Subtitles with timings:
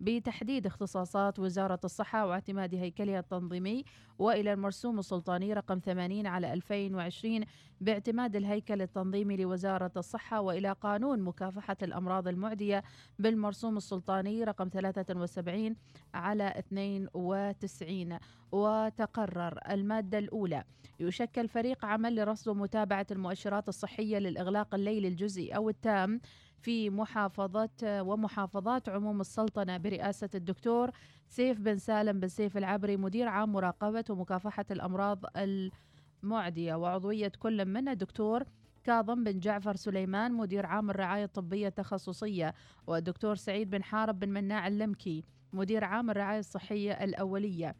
[0.00, 3.84] بتحديد اختصاصات وزارة الصحة واعتماد هيكلها التنظيمي
[4.18, 7.40] وإلى المرسوم السلطاني رقم 80 على 2020
[7.80, 12.82] باعتماد الهيكل التنظيمي لوزارة الصحة وإلى قانون مكافحة الأمراض المعدية
[13.18, 15.76] بالمرسوم السلطاني رقم 73
[16.14, 18.18] على 92
[18.52, 20.64] وتقرر المادة الأولى
[21.00, 26.20] يشكل فريق عمل لرصد ومتابعة المؤشرات الصحية للإغلاق الليلي الجزئي أو التام
[26.62, 30.90] في محافظة ومحافظات عموم السلطنة برئاسة الدكتور
[31.28, 36.74] سيف بن سالم بن سيف العبري مدير عام مراقبة ومكافحة الأمراض المعدية.
[36.74, 38.44] وعضوية كل من الدكتور
[38.84, 42.54] كاظم بن جعفر سليمان مدير عام الرعاية الطبية التخصصية.
[42.86, 47.76] والدكتور سعيد بن حارب بن مناع اللمكي مدير عام الرعاية الصحية الأولية.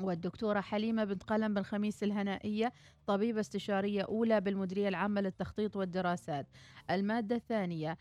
[0.00, 2.72] والدكتورة حليمة بنت قلم بن خميس الهنائية
[3.06, 6.46] طبيبة استشارية أولى بالمديرية العامة للتخطيط والدراسات.
[6.90, 7.98] المادة الثانية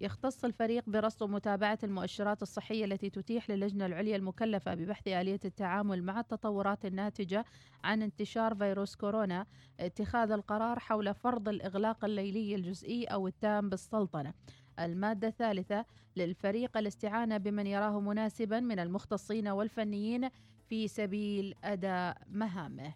[0.00, 6.20] يختص الفريق برصد ومتابعة المؤشرات الصحية التي تتيح للجنة العليا المكلفة ببحث آلية التعامل مع
[6.20, 7.44] التطورات الناتجة
[7.84, 9.46] عن انتشار فيروس كورونا
[9.80, 14.34] اتخاذ القرار حول فرض الإغلاق الليلي الجزئي أو التام بالسلطنة.
[14.78, 15.84] المادة الثالثة
[16.16, 20.28] للفريق الاستعانة بمن يراه مناسبا من المختصين والفنيين
[20.72, 22.94] في سبيل أداء مهامه.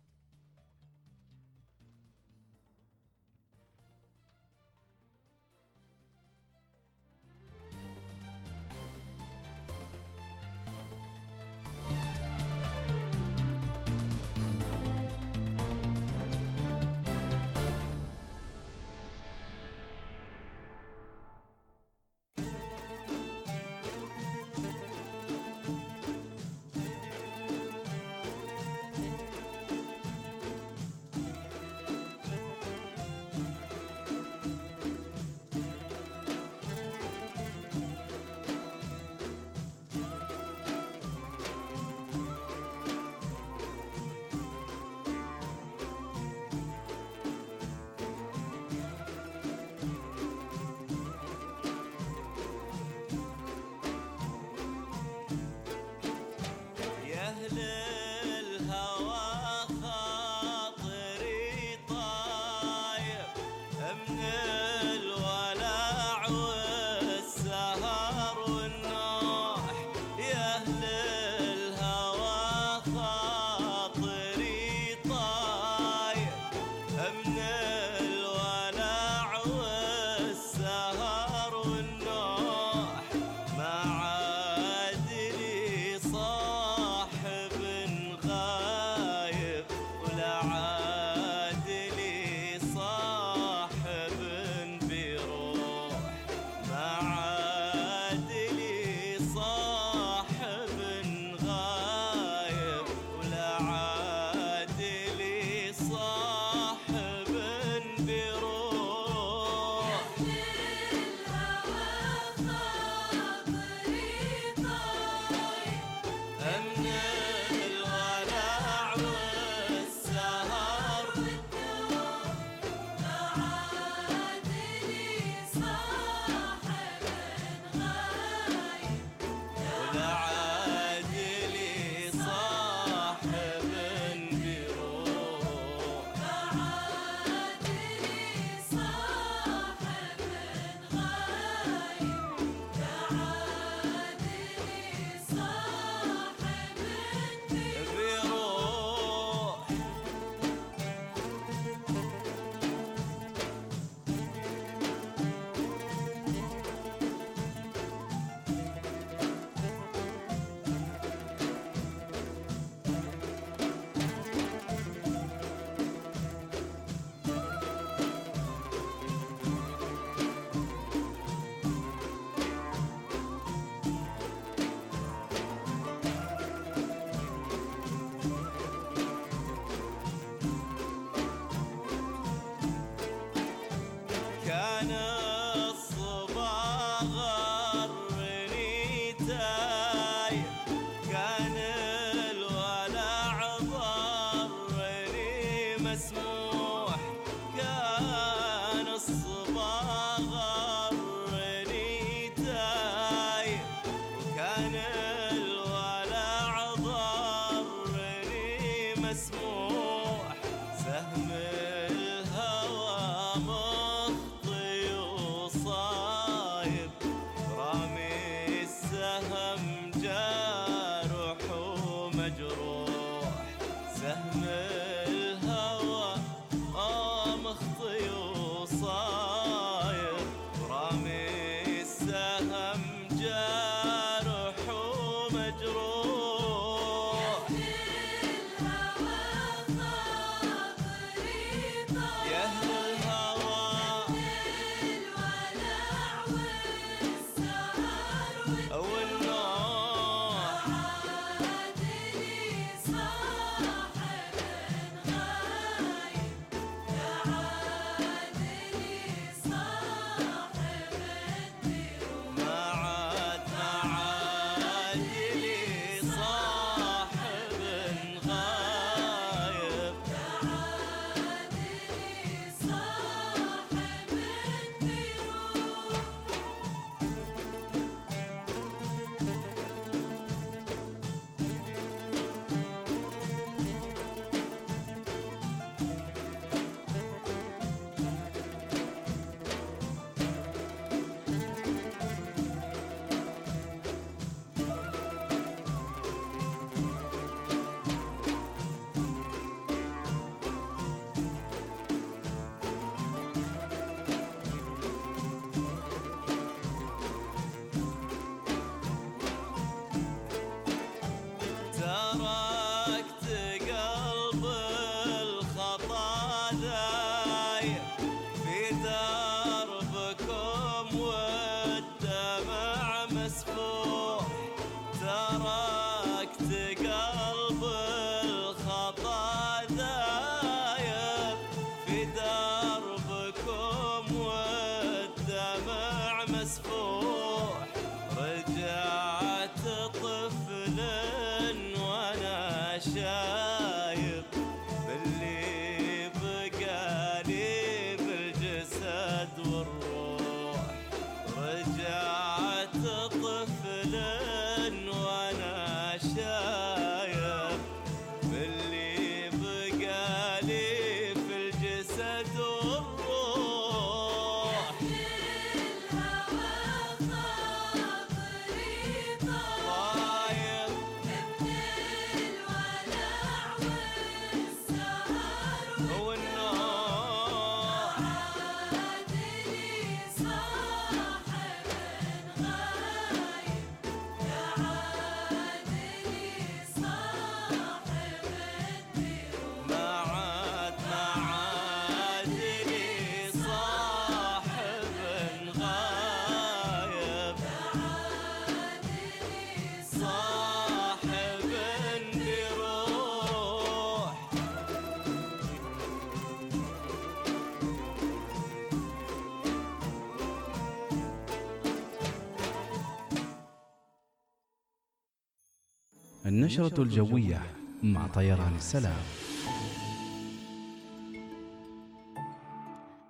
[416.37, 417.41] النشرة الجوية
[417.83, 419.03] مع طيران السلام.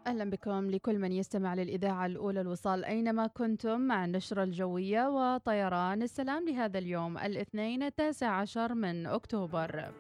[0.07, 6.49] أهلا بكم لكل من يستمع للإذاعة الأولى الوصال أينما كنتم مع النشرة الجوية وطيران السلام
[6.49, 9.91] لهذا اليوم الاثنين التاسع عشر من أكتوبر.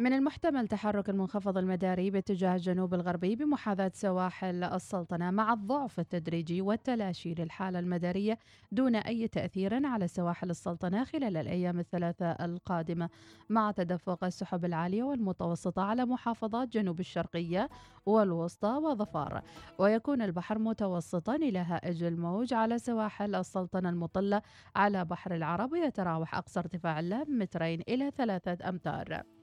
[0.00, 7.34] من المحتمل تحرك المنخفض المداري باتجاه الجنوب الغربي بمحاذاة سواحل السلطنة مع الضعف التدريجي والتلاشي
[7.34, 8.38] للحالة المدارية
[8.72, 13.08] دون أي تأثير على سواحل السلطنة خلال الأيام الثلاثة القادمة.
[13.48, 17.68] مع تدفق السحب العالية والمتوسطة على محافظات جنوب الشرقية
[18.06, 19.42] والوسطى وظفار
[19.78, 24.42] ويكون البحر متوسطا إلى هائج الموج على سواحل السلطنة المطلة.
[24.76, 29.39] على بحر العرب ويتراوح أقصى ارتفاع له مترين إلى ثلاثة أمتار.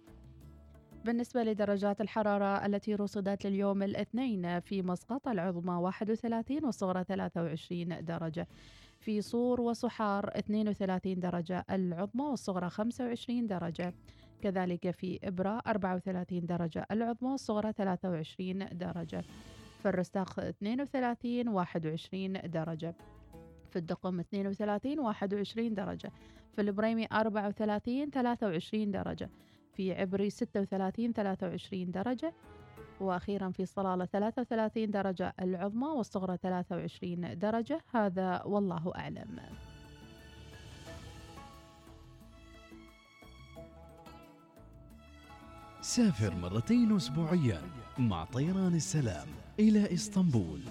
[1.08, 8.48] بالنسبة لدرجات الحرارة التي رصدت لليوم الاثنين في مسقط العظمى 31 والصغرى 23 درجة.
[9.00, 13.94] في صور وصحار 32 درجة العظمى والصغرى 25 درجة.
[14.42, 19.24] كذلك في إبرة 34 درجة العظمى والصغرى 23 درجة.
[19.82, 22.96] في الرستاق 32 21 درجة.
[23.70, 26.12] في الدقم 32 21 درجة.
[26.56, 29.30] في البريمي 34 23 درجة.
[29.78, 32.34] في عبري 36 23 درجة
[33.00, 37.82] وأخيرا في صلالة 33 درجة العظمى والصغرى 23 درجة.
[37.94, 39.40] هذا والله أعلم.
[45.82, 47.62] سافر مرتين أسبوعيا
[47.98, 49.28] مع طيران السلام
[49.60, 50.62] إلى إسطنبول.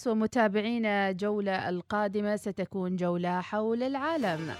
[0.00, 2.36] إناس ومتابعينا جولة القادمة.
[2.36, 4.54] ستكون جولة حول العالم.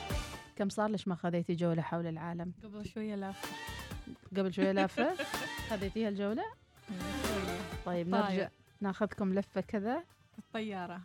[0.56, 3.48] كم صار؟ ليش ما خذيتي جولة حول العالم؟ قبل شوية لافة.
[4.36, 5.14] قبل شوية لافة؟
[5.70, 6.44] خذيتيها الجولة؟
[7.86, 8.48] طيب نرجع.
[8.80, 10.04] ناخذكم لفة كذا.
[10.38, 11.00] الطيارة.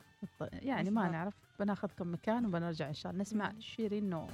[0.54, 1.34] يعني ما نعرف.
[1.60, 3.22] بناخذكم مكان وبنرجع إن شاء الله.
[3.22, 4.28] نسمع شيرين نو.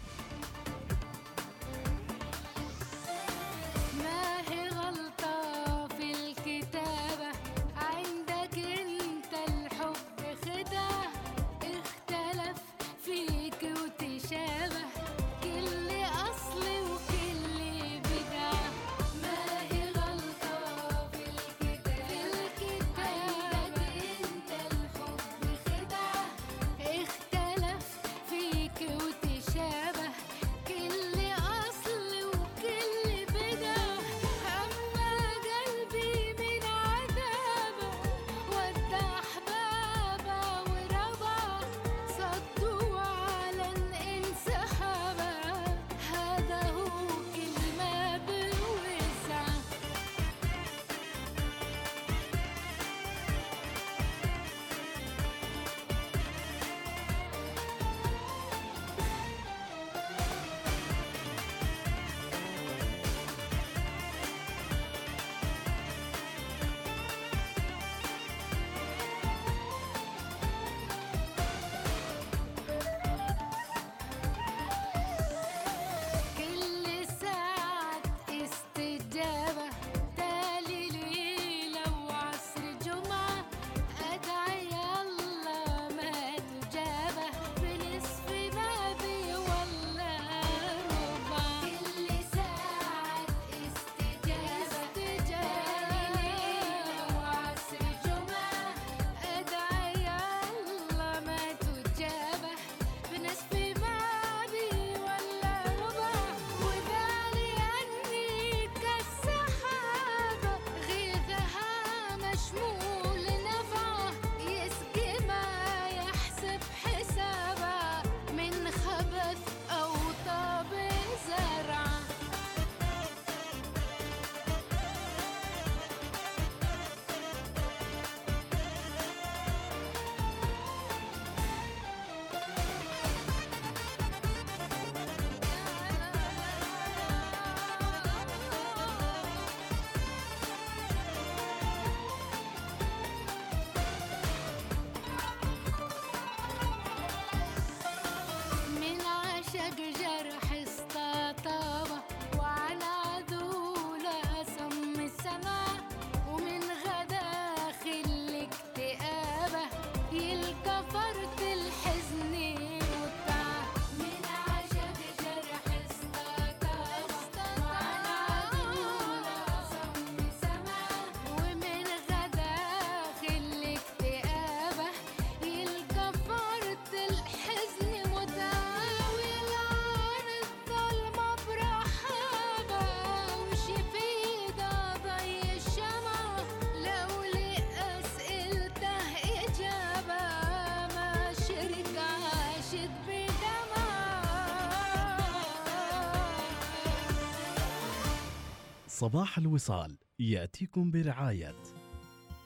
[199.01, 201.55] صباح الوصال يأتيكم برعاية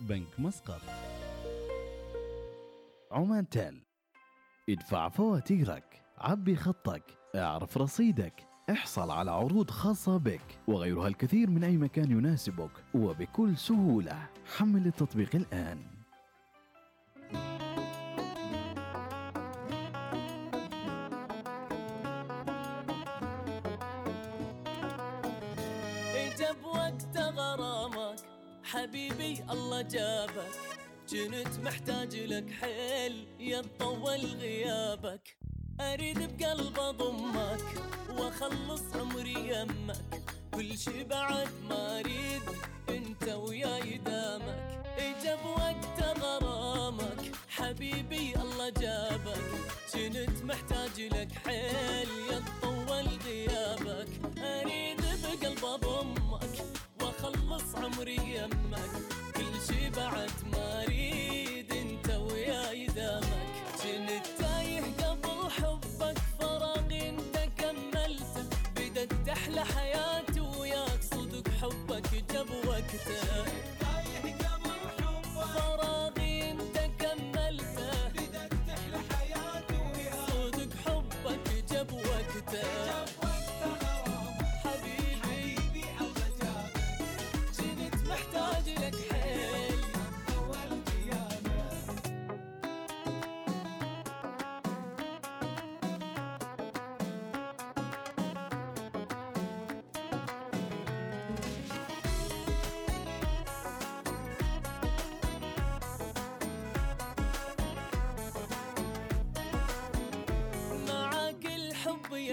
[0.02, 0.82] بنك مسقط.
[3.12, 3.84] عمان تيل.
[4.70, 7.04] ادفع فواتيرك عبي خطك
[7.36, 14.30] اعرف رصيدك احصل على عروض خاصة بك وغيرها الكثير من أي مكان يناسبك وبكل سهولة.
[14.58, 15.95] حمل التطبيق الآن.
[35.96, 37.64] اريد بقلب أضمك
[38.18, 39.96] وأخلص عمري يمك.
[40.54, 41.45] كل شي بعد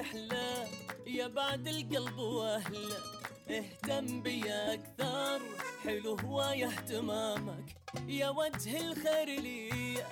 [0.03, 0.67] يحلى
[1.07, 2.99] يا بعد القلب وأهله.
[3.51, 5.41] اهتم بيا أكثر
[5.85, 7.77] حلو هواية اهتمامك.
[8.09, 10.05] يا وجه الخير لي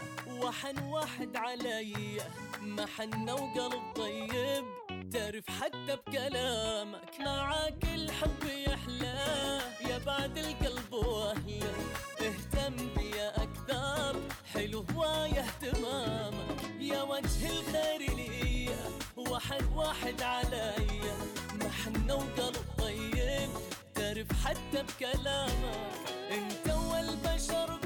[0.43, 2.21] وحن واحد علي.
[2.61, 4.65] محنة وقلب طيب
[5.13, 7.21] تعرف حتى بكلامك.
[7.21, 11.75] معاك الحب يحلى يا بعد القلب وأهله.
[12.21, 14.21] اهتم بيا أكثر
[14.55, 16.81] حلو هواية اهتمامك.
[16.81, 18.31] يا وجه الخير لي.
[19.31, 21.01] واحد واحد علي.
[21.55, 23.51] محنة وقلب طيب
[23.95, 25.91] تعرف حتى بكلامك.
[26.31, 27.79] انت اول بشر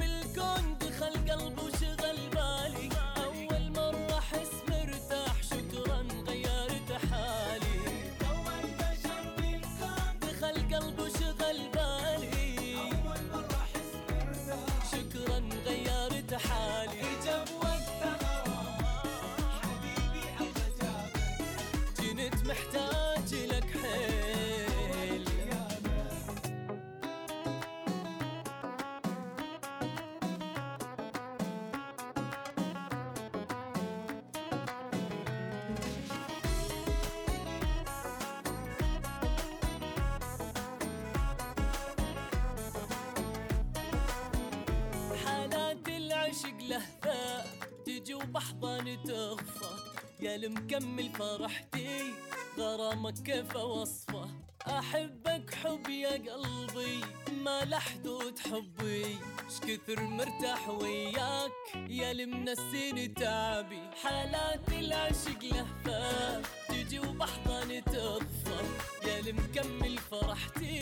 [46.69, 47.45] لهفة
[47.87, 49.75] تجي وبحضن تغفى
[50.21, 52.13] يا المكمل فرحتي
[52.59, 54.29] غرامك كيف وصفة؟
[54.69, 57.01] أحبك حب يا قلبي
[57.45, 61.51] ما له حدود حبي اش كثر مرتاح وياك
[61.89, 63.81] يا المنسين تعبي.
[64.03, 68.61] حالات العشق لهفة تجي وبحضن تغفى
[69.07, 70.81] يا المكمل فرحتي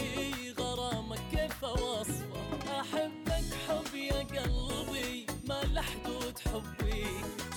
[0.58, 5.26] غرامك كيف وصفة؟ أحبك حب يا قلبي
[5.62, 7.06] ما له حدود حبي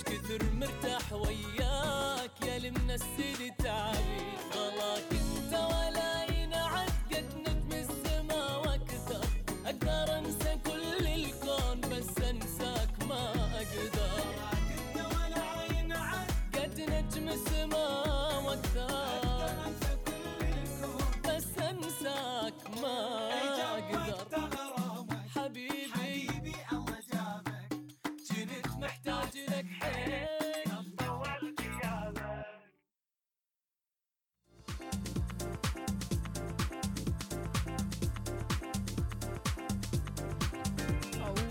[0.06, 4.45] كثر مرتاح وياك يا المنسين تعبي.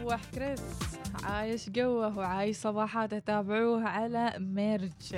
[0.05, 0.61] روح كريس
[1.25, 5.17] عايش قوة وعايش صباحات تابعوه على ميرج.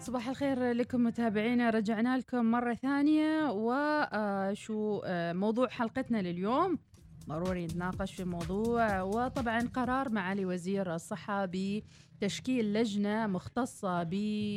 [0.00, 3.50] صباح الخير لكم متابعينا رجعنا لكم مرة ثانية.
[3.52, 6.78] وشو موضوع حلقتنا لليوم.
[7.28, 14.14] ضروري نتناقش في موضوع وطبعا قرار معالي وزير الصحة بتشكيل لجنة مختصة ب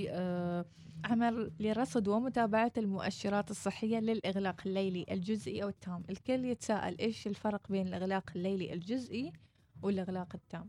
[0.10, 0.65] آه،
[1.06, 6.04] عمل لرصد ومتابعة المؤشرات الصحية للإغلاق الليلي الجزئي أو التام.
[6.10, 9.34] الكل يتساءل إيش الفرق بين الإغلاق الليلي الجزئي
[9.82, 10.67] والإغلاق التام.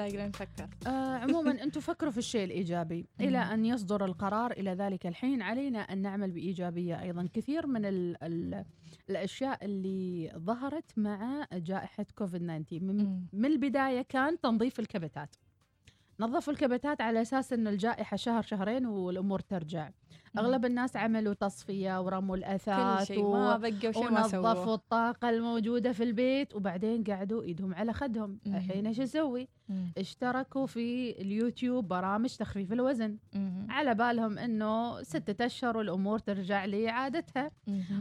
[0.00, 3.38] لنا نفكر آه، عموما أنتم فكروا في الشيء الإيجابي إلى.
[3.38, 8.64] أن يصدر القرار إلى ذلك الحين علينا أن نعمل بإيجابية أيضا كثير من ال ال
[9.10, 13.20] الأشياء اللي ظهرت مع جائحة كوفيد 19 من.
[13.32, 15.36] من البداية كان تنظيف الكبتات
[16.20, 19.90] نظفوا الكبتات على أساس إن الجائحة شهر شهرين والأمور ترجع
[20.38, 25.92] أغلب الناس عملوا تصفية ورموا كل الاثاث شيء ما بقوا شيء ما ونظفوا الطاقة الموجودة
[25.92, 28.54] في البيت وبعدين قعدوا ايدهم على خدهم مم.
[28.56, 29.48] الحين إيش أسوي.
[29.98, 33.66] اشتركوا في اليوتيوب برامج تخفيف الوزن مم.
[33.70, 37.50] على بالهم إنه ستة أشهر والأمور ترجع لعادتها.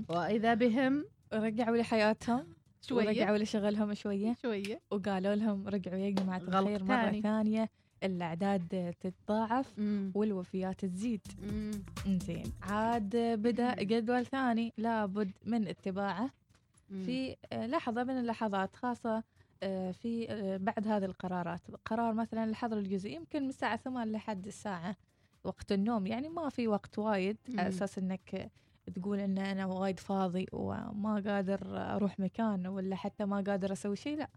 [0.10, 2.46] وإذا بهم رجعوا لحياتهم
[2.82, 3.08] شوية.
[3.08, 7.22] ورجعوا لشغلهم شوية شوية وقالوا لهم رجعوا يا جماعة الخير مرة ثاني.
[7.22, 7.70] ثانية
[8.04, 9.74] الأعداد تتضاعف.
[10.16, 11.22] والوفيات تزيد.
[12.08, 16.30] زين عاد بدأ جدول ثاني لابد من اتباعه.
[17.06, 19.24] في آه، لحظة من اللحظات خاصة
[19.64, 24.48] آه، في آه، بعد هذه القرارات قرار مثلا الحظر الجزئي يمكن من الساعة 8 لحد
[24.48, 24.96] الساعة
[25.44, 27.38] وقت النوم يعني ما في وقت وايد.
[27.58, 28.52] على أساس أنك
[28.96, 31.60] تقول أن أنا وايد فاضي وما قادر
[31.96, 34.30] أروح مكان ولا حتى ما قادر أسوي شيء لا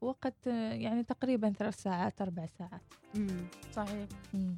[0.00, 2.82] وقت يعني تقريبا ثلاث ساعات أربع ساعات
[3.14, 3.44] مم.
[3.72, 4.56] صحيح مم.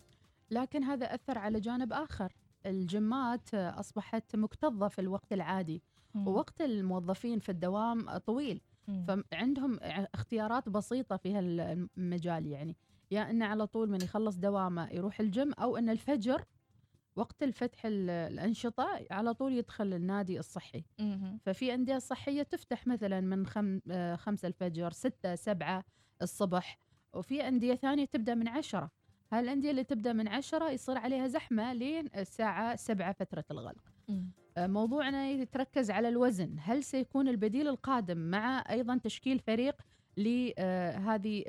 [0.50, 2.32] لكن هذا أثر على جانب آخر
[2.66, 5.82] الجمات أصبحت مكتظة في الوقت العادي
[6.14, 6.28] مم.
[6.28, 9.04] ووقت الموظفين في الدوام طويل مم.
[9.30, 9.78] فعندهم
[10.14, 12.76] اختيارات بسيطة في هالمجال يعني
[13.10, 16.44] يا إنه على طول من يخلص دوامه يروح الجيم أو إن الفجر
[17.16, 21.38] وقت الفتح ال- الأنشطة على طول يدخل النادي الصحي مم.
[21.42, 25.84] ففي أندية صحية تفتح مثلا من خم آه، خمسة الفجر ستة سبعة
[26.22, 26.78] الصبح
[27.14, 28.90] وفي أندية ثانية تبدأ من عشرة
[29.32, 34.30] هالأندية اللي تبدأ من عشرة يصير عليها زحمة لين الساعة سبعة فترة الغلق مم.
[34.56, 39.82] آه، موضوعنا يتركز على الوزن هل سيكون البديل القادم مع أيضا تشكيل فريق
[40.16, 41.44] لهذه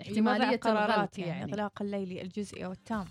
[0.00, 1.52] قرارات الغلط يعني, يعني.
[1.52, 3.04] إغلاق الليلي الجزئي أو التام.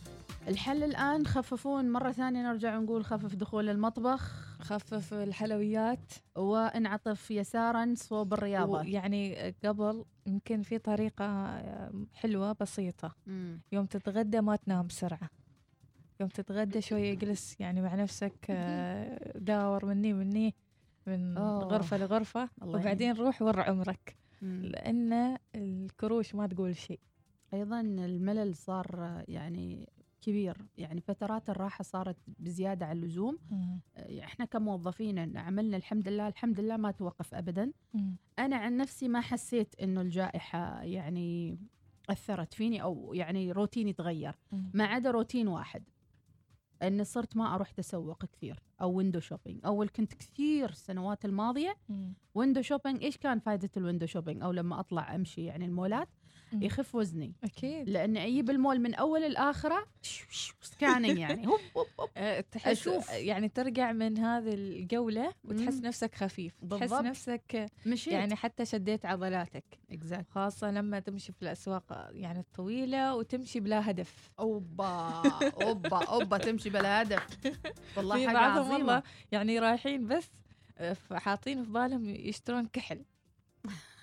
[0.48, 4.46] الحل الآن خففون مرة ثانية نرجع نقول خفف دخول المطبخ.
[4.62, 6.14] خفف الحلويات.
[6.36, 8.82] وانعطف يسارا صوب الرياضة.
[8.82, 11.58] يعني قبل يمكن في طريقة
[12.14, 13.16] حلوة بسيطة.
[13.28, 13.60] مم.
[13.72, 15.30] يوم تتغدى ما تنام بسرعة.
[16.20, 20.56] يوم تتغدى شوية اجلس يعني مع نفسك آه، داور مني مني
[21.08, 21.64] من أوه.
[21.64, 22.50] غرفة لغرفة.
[22.62, 24.25] الله وبعدين روح ور عمرك.
[24.46, 27.00] لأن الكروش ما تقول شيء.
[27.54, 29.90] أيضا الملل صار يعني
[30.22, 30.58] كبير.
[30.78, 33.38] يعني فترات الراحة صارت بزيادة عن اللزوم.
[33.96, 37.72] آه، إحنا كموظفين عملنا الحمد لله الحمد لله ما توقف أبدا.
[38.40, 41.58] أنا عن نفسي ما حسيت إنه الجائحة يعني
[42.10, 44.36] أثرت فيني أو يعني روتيني تغير.
[44.74, 45.84] ما عدا روتين واحد.
[46.84, 51.76] إني صرت ما أروح تسوق كثير أو window shopping أول كنت كثير السنوات الماضية
[52.36, 56.10] window shopping إيش كان فائده ال window shopping أو لما أطلع أمشي يعني المولات
[56.54, 57.34] يخف وزني.
[57.44, 57.90] أكيد.
[57.90, 59.86] لأن أجيب المول من أول لاخره
[60.62, 61.48] scanning يعني.
[61.48, 61.88] هوب هوب.
[62.52, 63.10] تحس أشوف.
[63.10, 65.82] يعني ترجع من هذه الجولة وتحس.
[65.82, 67.02] نفسك خفيف تحس بالضبط.
[67.02, 68.14] نفسك مشيت.
[68.14, 69.64] يعني حتى شديت عضلاتك.
[69.92, 74.32] اكزاكت خاصة لما تمشي في الأسواق يعني الطويلة وتمشي بلا هدف.
[74.40, 75.22] أوبا
[75.62, 77.28] أوبا أوبا تمشي بلا هدف.
[77.98, 78.74] والله بعضهم عظيمة.
[78.74, 80.30] والله يعني رايحين بس
[80.78, 83.06] آه، حاطين في بالهم يشترون كحل.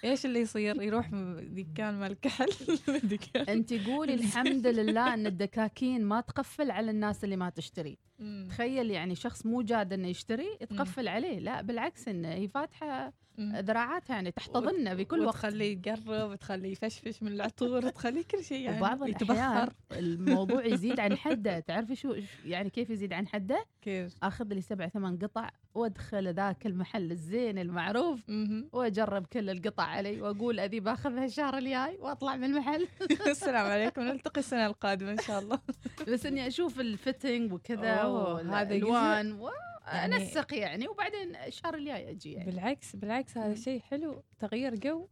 [0.05, 1.09] إيش اللي يصير؟ يروح
[1.43, 2.49] دكان مال كحل.
[3.49, 7.99] أنت قولي الحمد لله أن الدكاكين ما تقفل على الناس اللي ما تشتري.
[8.19, 8.47] مم.
[8.51, 11.39] تخيل يعني شخص مو جاد أنه يشتري تقفل عليه.
[11.39, 13.13] لا بالعكس إنه هي فاتحة.
[13.41, 15.29] ذراعاتها يعني تحتضننا بكل وقت.
[15.29, 19.73] وتخليه يقرب تخليه يفشفش من العطور تخليه كل شيء يعني وبعض الأحيان يتبخر.
[19.93, 21.59] الموضوع يزيد عن حده.
[21.61, 26.67] تعرفي شو يعني كيف يزيد عن حده؟ كيف؟ آخذ لي سبع ثمان قطع وادخل ذاك
[26.67, 28.31] المحل الزين المعروف.
[28.73, 29.92] وأجرب كل القطع.
[29.93, 32.89] علي وأقول أبي باخذها الشهر الجاي وأطلع من المحل
[33.27, 35.59] السلام عليكم نلتقي السنة القادمة إن شاء الله
[36.09, 38.03] بس إني أشوف الفيتنج وكذا.
[38.05, 39.39] والألوان
[39.87, 42.51] يعني- وانسق يعني وبعدين الشهر الجاي أجي يعني.
[42.51, 43.55] بالعكس بالعكس هذا.
[43.55, 45.09] شيء حلو تغيير جو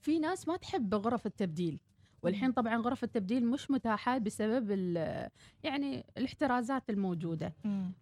[0.00, 1.80] في ناس ما تحب غرف التبديل
[2.24, 4.70] والحين طبعا غرف التبديل مش متاحة بسبب
[5.62, 7.52] يعني الاحترازات الموجودة.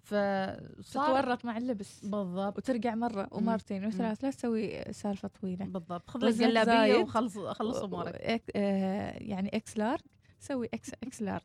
[0.03, 2.05] فصار تتورط مع اللبس.
[2.05, 2.59] بالضبط.
[2.59, 5.65] وترجع مرة ومرتين وثلاث لا تسوي سالفة طويلة.
[5.65, 6.11] بالضبط.
[6.11, 7.03] خذ لك وزنك جلابية زايد.
[7.03, 8.43] وخلص خلص أمورك.
[8.57, 10.01] آه، يعني إكس لارج.
[10.43, 11.43] سوي إكس إكس لارج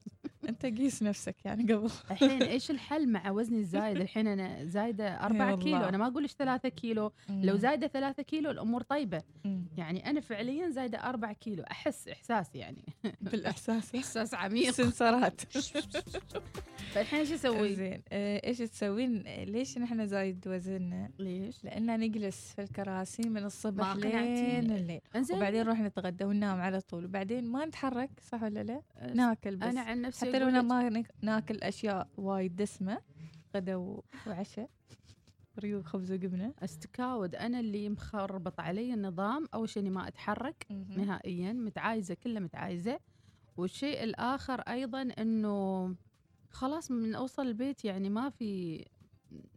[0.50, 1.90] أنت قيس نفسك يعني قبل.
[2.12, 5.64] الحين إيش الحل مع وزني الزايد الحين أنا زايدة 4 والله.
[5.64, 5.78] كيلو.
[5.78, 7.12] أنا ما أقول لك 3 كيلو.
[7.30, 9.24] لو زايدة 3 كيلو الأمور طيبة.
[9.78, 11.64] يعني أنا فعليا زايدة 4 كيلو.
[11.64, 12.86] أحس إحساس يعني.
[13.22, 13.96] بالإحساس.
[13.96, 14.72] إحساس عميق.
[14.72, 15.42] سنسرات.
[16.94, 18.02] فالحين إيش أسوي؟ زين.
[18.12, 23.96] آه، إيش تسوين؟ ليش نحن زايد وزننا؟ ليش؟ لأن نجلس في الكراسي من الصبح.
[23.96, 25.02] لين الليل.
[25.32, 27.06] وبعدين نروح نتغدى وننام على طول.
[27.06, 28.82] وبعدين ما نتحرك صح ولا لا؟
[29.14, 29.68] ناكل بس.
[29.68, 33.02] أنا عن نفسي حتى لو ما ناكل أشياء وايد دسمة
[33.56, 34.70] غدا وعشاء
[35.60, 36.54] ريوق خبز وجبنة.
[36.60, 43.00] أستكاود أنا اللي مخربط علي النظام أول شيء إني ما أتحرك نهائيا متعايزة كلها متعايزة.
[43.58, 45.96] والشيء الآخر أيضا إنه
[46.50, 48.86] خلاص من أوصل البيت يعني ما في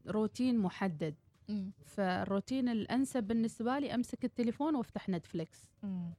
[0.06, 1.14] روتين محدد.
[1.48, 1.72] مم.
[1.84, 5.70] فالروتين الأنسب بالنسبة لي أمسك التليفون وأفتح نتفليكس.
[5.82, 6.14] مم.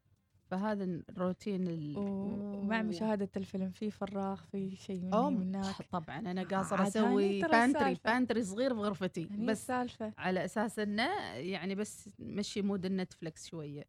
[0.52, 1.94] فهذا الروتين ال...
[1.98, 8.14] ومع مشاهدة الفيلم في فراغ في شيء من هناك طبعا هاني أسوي ترى pantry السالفة.
[8.14, 13.48] pantry صغير في غرفتي يعني بس السالفه على أساس إنه يعني بس مشي mood النتفلكس
[13.48, 13.86] شوية.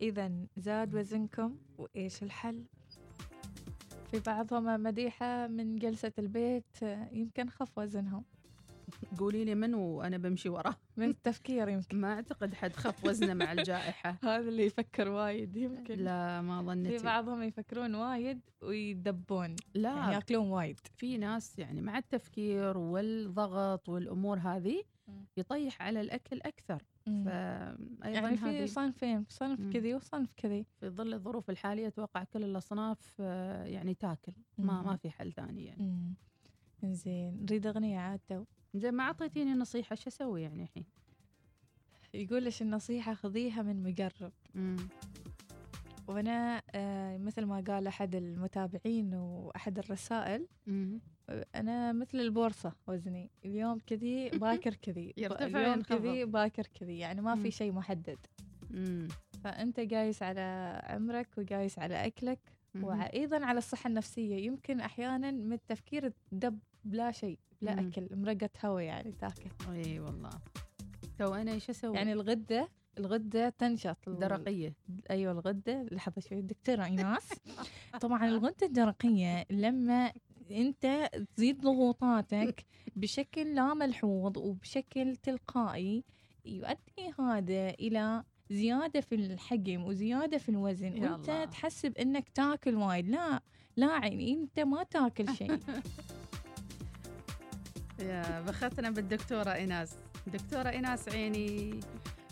[0.00, 2.64] اذا زاد وزنكم وإيش الحل؟
[4.10, 8.24] في بعضهم مديحة من جلسة البيت يمكن خف وزنهم.
[9.18, 12.00] قولي لي من وأنا بمشي وراه من التفكير يمكن.
[12.00, 14.18] ما أعتقد حد خف وزنه مع الجائحة.
[14.24, 15.94] هذا اللي يفكر وايد يمكن.
[15.94, 19.44] لا ما في ظنيت بعضهم يفكرون وايد ويدبون.
[19.48, 20.80] يعني لا ياكلون وايد.
[20.96, 24.82] في ناس يعني مع التفكير والضغط والأمور هذه.
[25.36, 26.82] يطيح على الأكل أكثر.
[27.06, 29.72] فايضا يعني في صنفين صنف.
[29.72, 30.66] كذي وصنف كذي.
[30.80, 34.32] في ظل الظروف الحالية أتوقع كل الأصناف آه، يعني تاكل.
[34.58, 34.82] ما.
[34.82, 36.14] ما في حل ثاني يعني.
[36.82, 37.42] زين.
[37.42, 38.44] نريد أغنية عاد تو.
[38.74, 40.84] زين ما أعطيتيني نصيحة شو أسوي يعني الحين
[42.14, 44.76] يقول لك النصيحة خذيها من مقرب مم.
[46.08, 51.00] وأنا آه مثل ما قال أحد المتابعين وأحد الرسائل مم.
[51.54, 55.82] أنا مثل البورصة وزني اليوم كذي باكر كذي اليوم.
[55.82, 57.36] كذي باكر كذي يعني ما.
[57.36, 58.18] في شيء محدد
[58.70, 59.08] مم.
[59.44, 62.40] فأنت قايس على عمرك وقايس على أكلك.
[62.82, 67.88] وأيضا على الصحة النفسية يمكن أحيانا من التفكير تدب بلا شيء بلا مم.
[67.88, 69.50] أكل مرقة هوا يعني تاكل.
[69.72, 70.30] إي والله.
[71.18, 72.68] تو أنا إيش أسوي؟ يعني الغدة
[72.98, 73.96] الغدة تنشط.
[74.08, 74.74] ال- درقيه
[75.10, 77.28] أيوه الغدة لحظة شوي دكتوره ايناس
[78.02, 80.12] طبعا الغدة الدرقية لما
[80.50, 82.64] أنت تزيد ضغوطاتك
[82.96, 86.04] بشكل لا ملحوظ وبشكل تلقائي
[86.44, 91.04] يؤدي هذا إلى زيادة في الحجم وزيادة في الوزن.
[91.04, 91.48] وأنت.
[91.52, 93.08] تحسب إنك تاكل وايد.
[93.08, 93.40] لا
[93.76, 95.58] لا عيني أنت ما تاكل شيء.
[98.46, 99.96] بختنا بالدكتورة إيناس.
[100.26, 101.80] دكتورة إيناس عيني.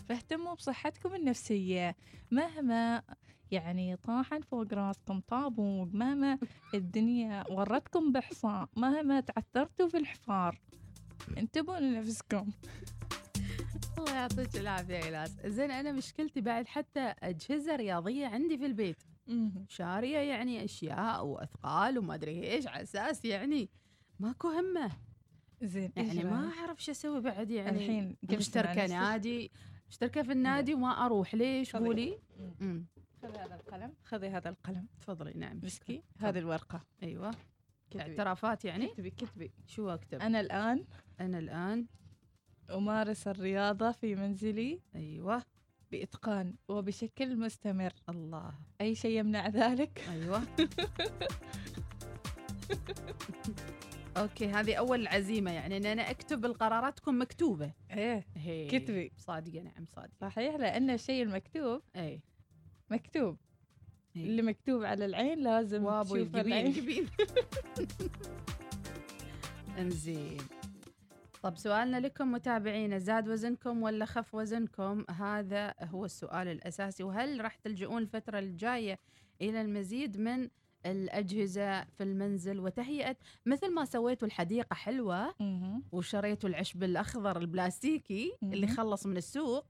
[0.09, 1.95] فاهتموا بصحتكم النفسية.
[2.31, 3.03] مهما
[3.51, 6.39] يعني طاحن فوق راسكم طابوق مهما
[6.73, 10.59] الدنيا ورتكم بحصى مهما تعثرتوا في الحفار
[11.37, 12.51] انتبهوا لنفسكم.
[13.97, 15.31] الله يعطيك العافية يا إيناس.
[15.45, 19.03] زين أنا مشكلتي بعد حتى أجهزة رياضية عندي في البيت.
[19.67, 23.69] شارية يعني أشياء وأثقال وما أدري إيش على أساس يعني
[24.19, 24.91] ماكو همة.
[25.61, 29.51] زين يعني ما أعرف شو أسوي بعد يعني الحين مشتركه؟ نادي
[29.89, 31.75] مشتركة في النادي وما أروح ليش.
[31.75, 32.19] قولي.
[32.61, 32.85] امم
[33.21, 33.93] خذي هذا القلم.
[34.03, 34.87] خذي هذا القلم.
[35.01, 36.03] تفضلي نعم مسكي.
[36.17, 36.81] هذه الورقة.
[37.03, 37.31] أيوه.
[37.89, 38.01] كتبي.
[38.01, 39.51] اعترافات يعني؟ كتبي كتبي.
[39.67, 40.85] شو أكتب؟ أنا الآن
[41.19, 41.85] أنا الآن.
[42.71, 44.81] أمارس الرياضة في منزلي.
[44.95, 45.43] أيوه.
[45.91, 47.93] بإتقان وبشكل مستمر.
[48.09, 48.53] الله.
[48.81, 50.43] أي شيء يمنع ذلك؟ أيوه.
[54.17, 57.71] أوكي هذه أول عزيمة يعني إن أنا أكتب القرارات تكون مكتوبة.
[57.91, 59.11] إيه هي كتبي.
[59.17, 60.13] صادقة نعم صادقة.
[60.21, 62.21] صحيح لأن الشيء المكتوب إي.
[62.89, 63.37] مكتوب.
[64.13, 64.23] هي.
[64.23, 66.71] اللي مكتوب على العين لازم وابو تشوف العين.
[66.71, 67.07] جبين
[69.79, 70.37] إنزين.
[71.43, 77.03] طب سؤالنا لكم متابعينا زاد وزنكم ولا خف وزنكم؟ هذا هو السؤال الأساسي.
[77.03, 78.99] وهل راح تلجؤون الفترة الجاية
[79.41, 80.49] إلى المزيد من
[80.85, 83.15] الأجهزة في المنزل وتهيئة
[83.45, 85.33] مثل ما سويتوا الحديقة حلوة.
[85.91, 88.67] وشريتوا العشب الأخضر البلاستيكي اللي.
[88.67, 89.65] خلص من السوق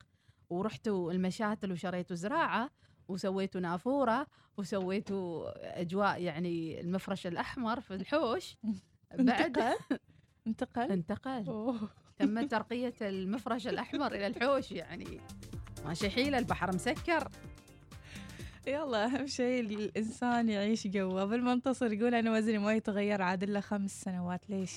[0.49, 2.69] ورحتوا المشاتل وشريتوا زراعة
[3.07, 8.57] وسويتوا نافورة وسويتوا أجواء يعني المفرش الأحمر في الحوش
[9.19, 9.99] بعد انتقل
[10.47, 11.89] انتقل انتقل أوه.
[12.17, 15.21] تم ترقية المفرش الأحمر إلى الحوش يعني
[15.85, 17.29] ماشي حيلة البحر مسكر
[18.67, 21.25] يلا أهم شيء الإنسان يعيش جوا.
[21.25, 24.49] بالمنتصر يقول أنا وزني ما يتغير عاد إلا خمس سنوات.
[24.49, 24.71] ليش؟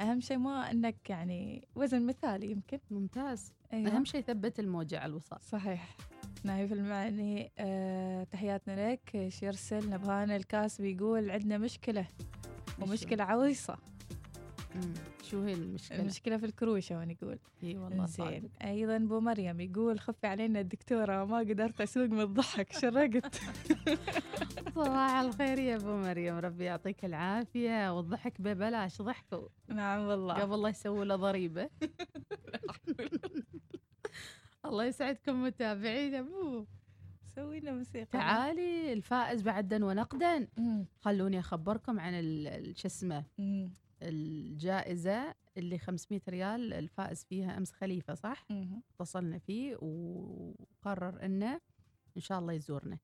[0.00, 2.78] أهم شيء ما إنك يعني وزن مثالي يمكن.
[2.90, 3.52] ممتاز.
[3.72, 3.96] أيوة.
[3.96, 5.96] أهم شيء ثبت الموجة على الوصال صحيح.
[6.44, 9.10] نايف المعني آه تحياتنا لك.
[9.14, 12.06] إيش يرسل نبهان الكاس بيقول عندنا مشكلة.
[12.82, 13.78] ومشكلة عويصة.
[14.74, 14.94] مم.
[15.22, 18.26] شو هي المشكلة المشكلة في الكروشة ونقول إي والله زين.
[18.26, 18.48] صادق.
[18.64, 22.72] أيضا بو مريم يقول خفي علينا الدكتورة ما قدرت أسوق من الضحك.
[22.72, 23.34] شرقت
[24.74, 26.34] صباح الخير يا أبو مريم.
[26.36, 30.34] ربي يعطيك العافية والضحك ببلاش ضحكوا نعم والله.
[30.34, 31.70] قبل الله يسووا له ضريبة.
[34.66, 36.14] الله يسعدكم متابعين.
[36.14, 36.64] أبو.
[37.36, 38.06] سوينا موسيقى.
[38.06, 40.48] تعالي الفائز بعدا ونقدا.
[41.00, 42.12] خلوني أخبركم عن
[42.76, 43.24] شو اسمه؟
[44.04, 44.08] مم.
[44.08, 48.46] الجائزة اللي 500 ريال الفائز فيها أمس خليفة صح؟
[49.00, 51.60] اتصلنا فيه وقرر إنه
[52.16, 52.98] إن شاء الله يزورنا.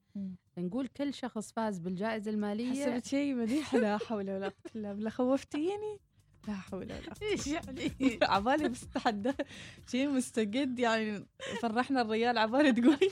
[0.59, 5.11] نقول كل شخص فاز بالجائزة المالية حسبت شيء مديح لا حول ولا قوة إلا بالله
[5.11, 5.99] خوفتيني
[6.49, 7.31] لا حول ولا قوة.
[7.31, 9.33] إيش يعني؟ عبالي بس تحدى
[9.91, 11.27] شيء مستجد يعني.
[11.63, 12.39] فرحنا الريال.
[12.39, 13.11] عبالي تقولي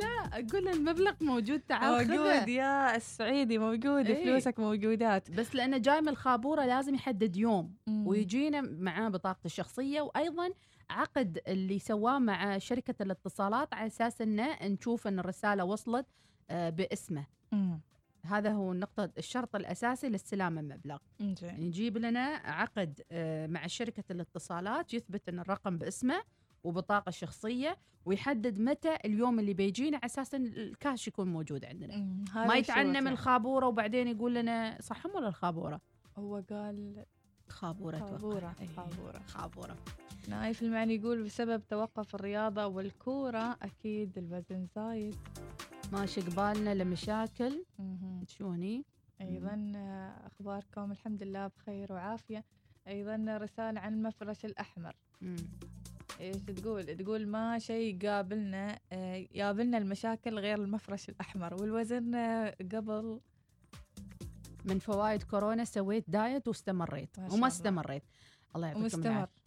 [0.00, 4.06] لا أقول المبلغ موجود تعال موجود يا السعيدي موجود.
[4.06, 4.24] إيه.
[4.24, 5.30] فلوسك موجودات.
[5.30, 7.74] بس لأنه جاي من الخابورة لازم يحدد يوم.
[7.88, 10.50] ويجينا معاه بطاقته الشخصية وأيضا
[10.90, 16.06] عقد اللي سواه مع شركة الاتصالات على أساس إنه نشوف إن الرسالة وصلت
[16.50, 17.26] آه، باسمه.
[17.52, 17.80] مم.
[18.26, 20.98] هذا هو النقطة الشرط الأساسي لاستلام المبلغ.
[21.20, 26.22] زين يجيب لنا عقد آه، مع شركة الاتصالات يثبت أن الرقم باسمه
[26.64, 31.96] وبطاقة شخصية ويحدد متى اليوم اللي بيجينا على أساس أن الكاش يكون موجود عندنا.
[32.34, 33.08] ما يتعنى من.
[33.08, 35.80] الخابورة وبعدين يقول لنا صحهم ولا الخابورة؟
[36.18, 37.04] هو قال
[37.50, 38.10] خابورة أتوقع.
[38.16, 39.18] خابورة، إيه، خابورة.
[39.26, 39.76] خابورة
[40.28, 45.16] نايف المعني يقول بسبب توقف الرياضة والكورة أكيد الوزن زايد
[45.92, 48.24] ماشي قبالنا لمشاكل مهم.
[48.28, 48.84] شو هني
[49.20, 49.72] أيضا
[50.26, 52.44] أخباركم الحمد لله بخير وعافية
[52.88, 55.36] أيضا رسالة عن المفرش الأحمر مم.
[56.20, 63.20] إيش تقول؟ تقول ما شيء قابلنا آه، يقابلنا المشاكل غير المفرش الأحمر والوزن آه، قبل
[64.64, 67.18] من فوائد كورونا سويت diet واستمريت.
[67.30, 67.46] وما.
[67.48, 68.02] استمريت.
[68.56, 69.40] الله يعطيكم العافية.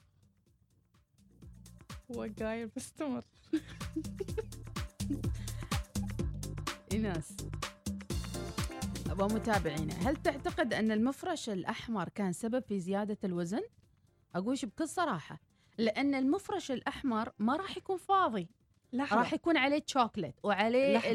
[2.11, 3.23] هو قايل مستمر
[6.93, 7.37] إيناس
[9.19, 13.61] ومتابعينا هل تعتقد أن المفرش الأحمر كان سبب في زيادة الوزن؟
[14.35, 15.39] أقولش بكل صراحة
[15.77, 18.49] لأن المفرش الأحمر ما راح يكون فاضي.
[18.93, 19.17] لحظة.
[19.19, 21.11] راح يكون عليه شوكليت وعليه لحظة.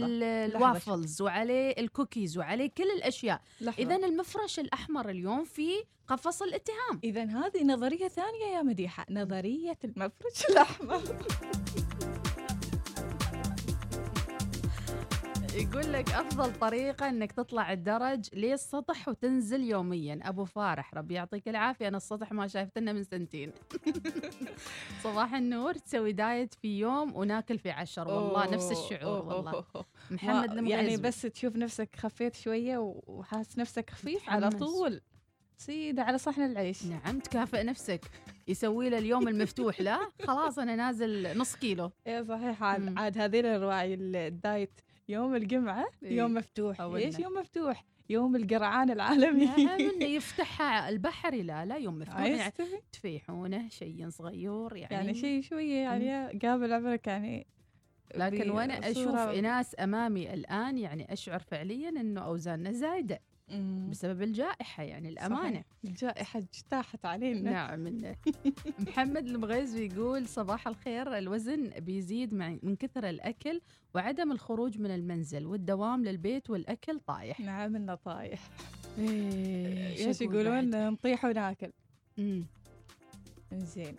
[0.47, 3.41] الوافلز وعليه الكوكيز وعليه كل الأشياء.
[3.61, 3.83] لحظة.
[3.83, 5.71] إذا المفرش الأحمر اليوم في
[6.09, 7.01] قفص الاتهام.
[7.05, 9.07] إذا هذه نظرية ثانية يا مديحة.
[9.11, 11.03] نظرية المفرش الأحمر.
[15.59, 20.21] يقول لك أفضل طريقة إنك تطلع الدرج للسطح وتنزل يوميا.
[20.23, 21.89] أبو فارح ربي يعطيك العافية.
[21.89, 23.53] أنا السطح ما شايفتنا من سنتين.
[25.05, 28.09] صباح النور تسوي diet في يوم وناكل في عشر.
[28.09, 29.53] والله نفس الشعور والله.
[29.53, 29.87] أوه، أوه.
[30.11, 34.51] محمد يعني بس تشوف نفسك خفيت شوية وحاس نفسك خفيف على.
[34.51, 35.01] طول.
[35.57, 36.87] سيدة على صحن العيش.
[36.87, 38.01] نعم تكافئ نفسك.
[38.49, 39.81] يسوي له اليوم المفتوح.
[39.81, 41.91] لا خلاص أنا نازل نص كيلو.
[42.07, 42.99] إيه صحيح عاد.
[42.99, 46.17] عاد هذيل الرواعي الدايت يوم الجمعة إيه.
[46.17, 47.07] يوم مفتوح أولنا.
[47.07, 49.45] إيش يوم مفتوح يوم القرعان العالمي
[49.91, 52.53] إنه يفتحها البحري لا لا يوم مفتوح عايز يعني؟
[52.93, 57.47] تفيحونه شيء صغير يعني, يعني شيء شوية يعني قابل عمرك يعني
[58.15, 63.21] لكن وأنا أشوف بصورة- ناس أمامي الآن يعني أشعر فعليا إنه أوزاننا زايدة.
[63.91, 65.65] بسبب الجائحة يعني الأمانة صحيح.
[65.85, 68.17] الجائحة اجتاحت علينا نعم إنه.
[68.87, 73.61] محمد المغيز يقول صباح الخير الوزن بيزيد من كثر الأكل
[73.95, 78.51] وعدم الخروج من المنزل والدوام للبيت والأكل طايح نعم النطايح
[78.99, 81.73] إيه، إيش يقولون؟ نطيح وناكل.
[83.53, 83.97] زين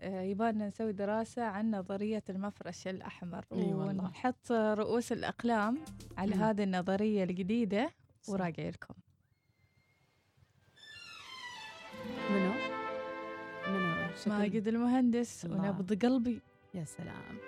[0.00, 3.44] آه، يبغالنا نسوي دراسة عن نظرية المفرش الأحمر.
[3.50, 5.78] ونحط رؤوس الأقلام
[6.16, 6.34] على.
[6.34, 7.90] هذه النظرية الجديدة.
[8.30, 8.94] وراجع لكم
[12.30, 12.52] منو؟
[13.68, 15.56] منو؟ ماجد المهندس الله.
[15.58, 16.40] ونبض قلبي
[16.74, 17.38] يا سلام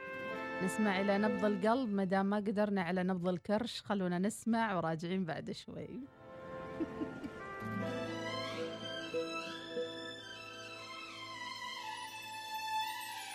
[0.64, 5.50] نسمع إلى نبض القلب ما دام ما قدرنا على نبض الكرش خلونا نسمع وراجعين بعد
[5.50, 5.88] شوي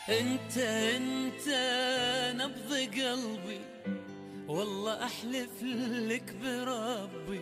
[0.09, 1.47] أنت أنت
[2.35, 3.61] نبض قلبي
[4.47, 5.63] والله أحلف
[6.09, 7.41] لك بربي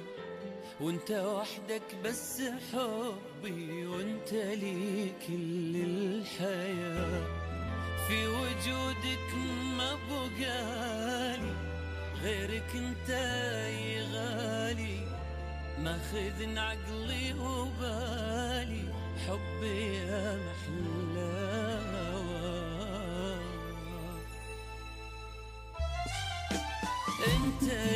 [0.82, 7.26] وأنت وحدك بس حبي وأنت لي كل الحياة.
[8.08, 9.30] في وجودك
[9.78, 11.54] ما بقالي
[12.24, 15.00] غيرك أنت يا غالي.
[15.80, 18.94] ماخذ عقلي وبالي
[19.28, 21.43] حبي يا محلى.
[27.66, 27.93] pretend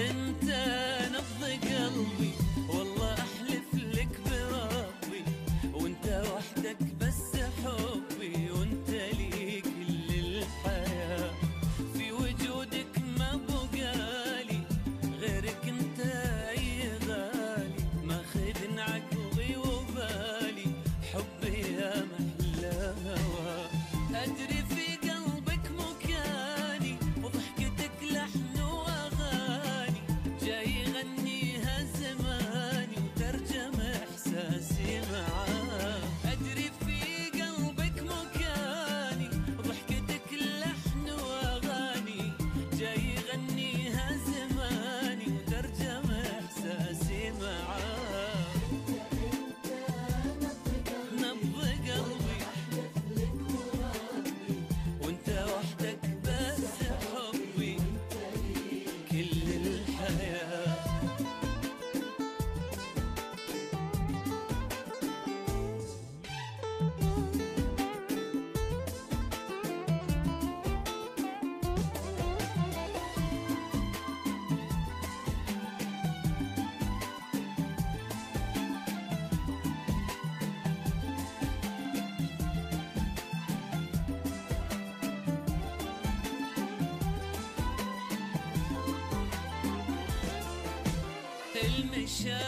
[92.07, 92.46] sure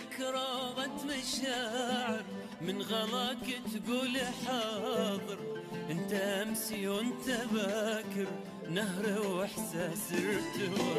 [0.00, 2.24] تكررت مشاعر
[2.60, 4.14] من غلاك تقول
[4.46, 5.38] حاضر.
[5.90, 8.28] انت أمسي وانت باكر
[8.70, 10.89] نهر وإحساس ارتوى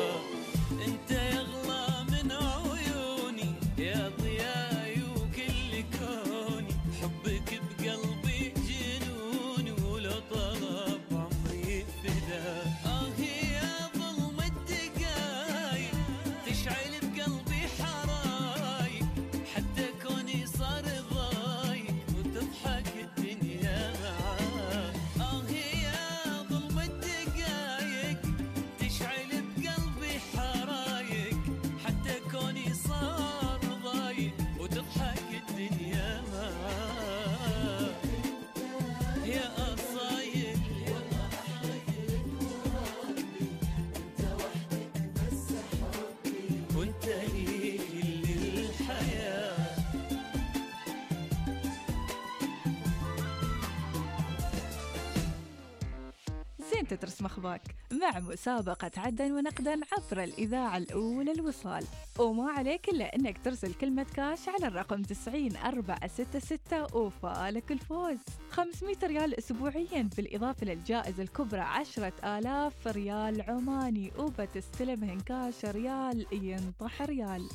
[56.91, 61.85] تترسم أخبارك مع مسابقة عدا ونقدا عبر الإذاعة الأولى الوصال.
[62.19, 68.17] وما عليك إلا أنك ترسل كلمة كاش على الرقم 90 466 وفالك الفوز.
[68.51, 77.49] 500 ريال أسبوعيا بالإضافة للجائزة الكبرى 10000 ريال عماني وبتستلمهن كاش ريال ينطح ريال.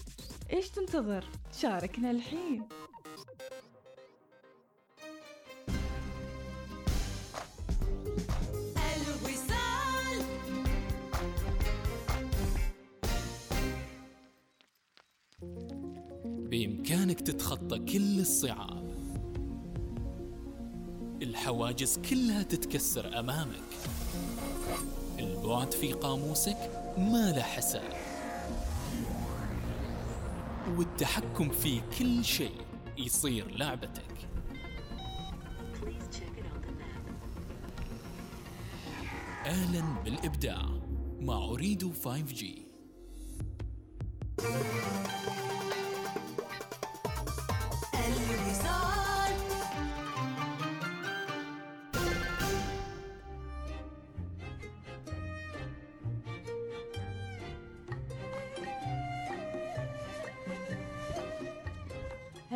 [0.52, 1.24] إيش تنتظر؟
[1.60, 2.62] شاركنا الحين.
[16.96, 18.86] بإمكانك تتخطى كل الصعاب.
[21.22, 23.68] الحواجز كلها تتكسر أمامك.
[25.18, 26.56] البعد في قاموسك
[26.98, 27.92] ما له حساب.
[30.76, 32.60] والتحكم في كل شيء
[32.98, 34.28] يصير لعبتك.
[39.46, 40.68] أهلا بالإبداع
[41.20, 42.66] مع أريد 5G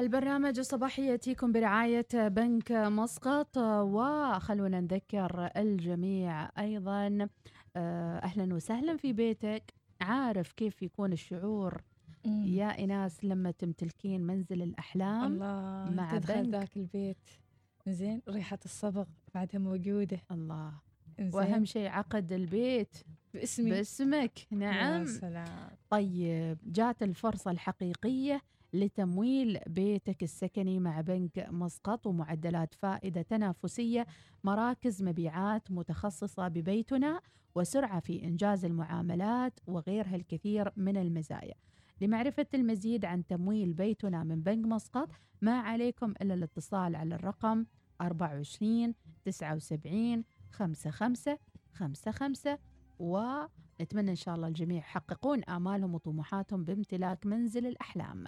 [0.01, 7.29] هالبرنامج الصباحي يأتيكم برعاية بنك مسقط وخلونا نذكر الجميع أيضا.
[7.77, 9.75] آه، أهلا وسهلا في بيتك.
[10.01, 11.83] عارف كيف يكون الشعور؟
[12.25, 12.47] مم.
[12.47, 16.51] يا إناس لما تمتلكين منزل الأحلام الله مع تدخل.
[16.51, 17.31] ذاك البيت.
[17.87, 20.21] زين ريحة الصبغ بعدها موجودة.
[20.31, 20.73] الله.
[21.19, 21.31] زين.
[21.35, 22.97] وأهم شيء عقد البيت.
[23.35, 23.71] باسمي.
[23.71, 24.53] باسمك.
[24.53, 25.07] يا نعم.
[25.07, 25.71] سلام.
[25.91, 28.43] طيب جات الفرصة الحقيقية
[28.73, 34.07] لتمويل بيتك السكني مع بنك مسقط ومعدلات فائدة تنافسية
[34.45, 37.21] مراكز مبيعات متخصصة ببيتنا
[37.55, 41.55] وسرعة في إنجاز المعاملات وغيرها الكثير من المزايا.
[42.01, 45.09] لمعرفة المزيد عن تمويل بيتنا من بنك مسقط
[45.43, 47.65] ما عليكم إلا الاتصال على الرقم
[48.01, 48.95] 24
[49.25, 51.37] 79 55
[51.73, 52.57] 55
[52.99, 58.25] ونتمنى إن شاء الله الجميع يحققون آمالهم وطموحاتهم بامتلاك منزل الأحلام.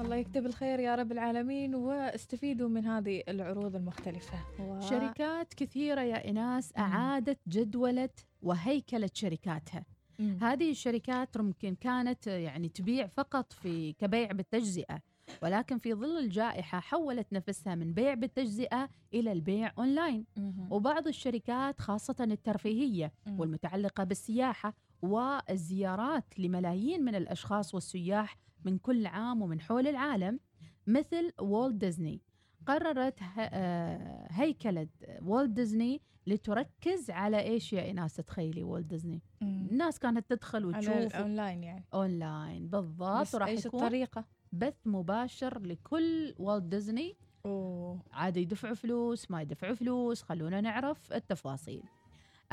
[0.00, 4.80] الله يكتب الخير يا رب العالمين واستفيدوا من هذه العروض المختلفة و...
[4.80, 6.82] شركات كثيرة يا إناس مم.
[6.84, 8.08] أعادت جدولة
[8.42, 9.84] وهيكلة شركاتها
[10.18, 10.38] مم.
[10.42, 15.00] هذه الشركات ممكن كانت يعني تبيع فقط في كبيع بالتجزئة
[15.42, 20.72] ولكن في ظل الجائحة حولت نفسها من بيع بالتجزئة إلى البيع أونلاين مهم.
[20.72, 23.40] وبعض الشركات خاصة الترفيهية مم.
[23.40, 24.74] والمتعلقة بالسياحة
[25.04, 30.40] والزيارات لملايين من الأشخاص والسياح من كل عام ومن حول العالم
[30.86, 32.22] مثل والت ديزني
[32.66, 34.88] قررت آه، هيكلة
[35.22, 39.22] والت ديزني لتركز على إيش يا ايناس تتخيلي والت ديزني.
[39.42, 41.84] الناس كانت تدخل وتشوف الاونلاين يعني.
[41.94, 43.34] اونلاين بالضبط.
[43.34, 48.02] وراح إيش يكون الطريقة؟ بث مباشر لكل والت ديزني أوه.
[48.12, 51.82] عاد يدفعوا فلوس ما يدفعوا فلوس خلونا نعرف التفاصيل.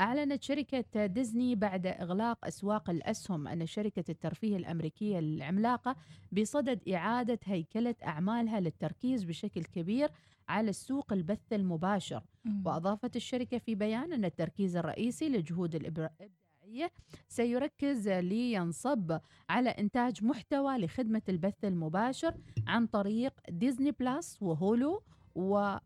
[0.00, 5.96] أعلنت شركة ديزني بعد إغلاق أسواق الأسهم أن شركة الترفيه الأمريكية العملاقة
[6.32, 10.10] بصدد إعادة هيكلة أعمالها للتركيز بشكل كبير
[10.48, 12.22] على السوق البث المباشر.
[12.64, 16.92] وأضافت الشركة في بيان أن التركيز الرئيسي لجهود الإبداعية
[17.28, 19.18] سيركز لينصب
[19.50, 22.34] على إنتاج محتوى لخدمة البث المباشر
[22.66, 25.02] عن طريق ديزني بلاس وهولو
[25.34, 25.76] و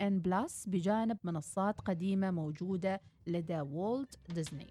[0.00, 4.66] ان بلس بجانب منصات قديمة موجودة لدى والت ديزني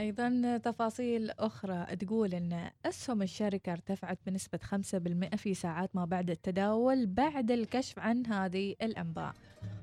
[0.00, 1.96] أيضا تفاصيل أخرى.
[1.96, 8.26] تقول إن أسهم الشركة ارتفعت بنسبة 5% في ساعات ما بعد التداول بعد الكشف عن
[8.26, 9.34] هذه الأنباء.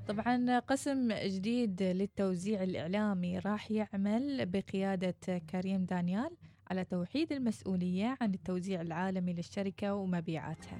[0.07, 6.29] طبعا قسم جديد للتوزيع الإعلامي راح يعمل بقيادة كريم دانيال.
[6.71, 10.79] على توحيد المسؤولية عن التوزيع العالمي للشركة ومبيعاتها.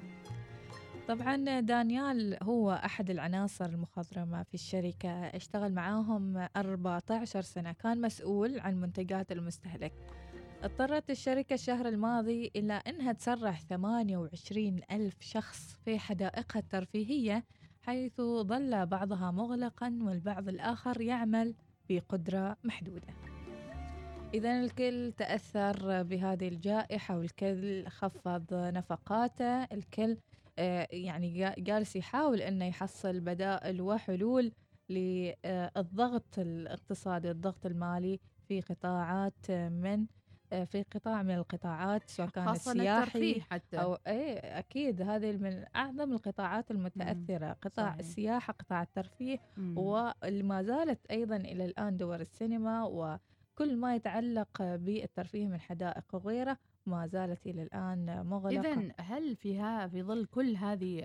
[1.08, 5.10] طبعا دانيال هو أحد العناصر المخضرمة في الشركة.
[5.10, 7.72] اشتغل معاهم 14 سنة.
[7.72, 9.94] كان مسؤول عن منتجات المستهلك.
[10.64, 17.46] اضطرت الشركة الشهر الماضي إلى أنها تسرح 28 ألف شخص في حدائقها الترفيهية
[17.82, 21.56] حيث ظل بعضها مغلقا والبعض الآخر يعمل
[21.90, 23.35] بقدرة محدودة.
[24.34, 30.18] إذا الكل تأثر بهذه الجائحة والكل خفض نفقاته الكل
[30.60, 34.52] آه، يعني جا- جالس يحاول إنه يحصل بدائل وحلول
[34.90, 40.06] للضغط الاقتصادي الضغط المالي في قطاعات آه، من
[40.54, 45.66] آه، في قطاع من القطاعات سواء كان خاصة السياحي حتى أو إيه أكيد هذه من
[45.76, 48.00] أعظم القطاعات المتأثرة قطاع صحيح.
[48.00, 49.74] السياحة قطاع الترفيه مم.
[49.78, 52.84] وما زالت أيضا إلى الآن دور السينما
[53.56, 58.60] وكل ما يتعلق بالترفيه من حدائق وغيره ما زالت إلى الآن مغلقة.
[58.74, 61.02] إذا هل فيها في ظل كل هذه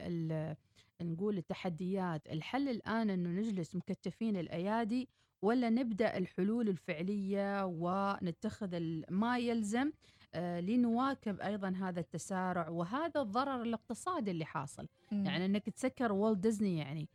[1.02, 5.08] نقول التحديات الحل الآن أنه نجلس مكتفين الأيادي
[5.42, 8.80] ولا نبدأ الحلول الفعلية ونتخذ
[9.10, 9.90] ما يلزم
[10.34, 15.24] آه، لنواكب أيضا هذا التسارع وهذا الضرر الاقتصادي اللي حاصل؟ مم.
[15.26, 17.08] يعني أنك تسكر والت ديزني يعني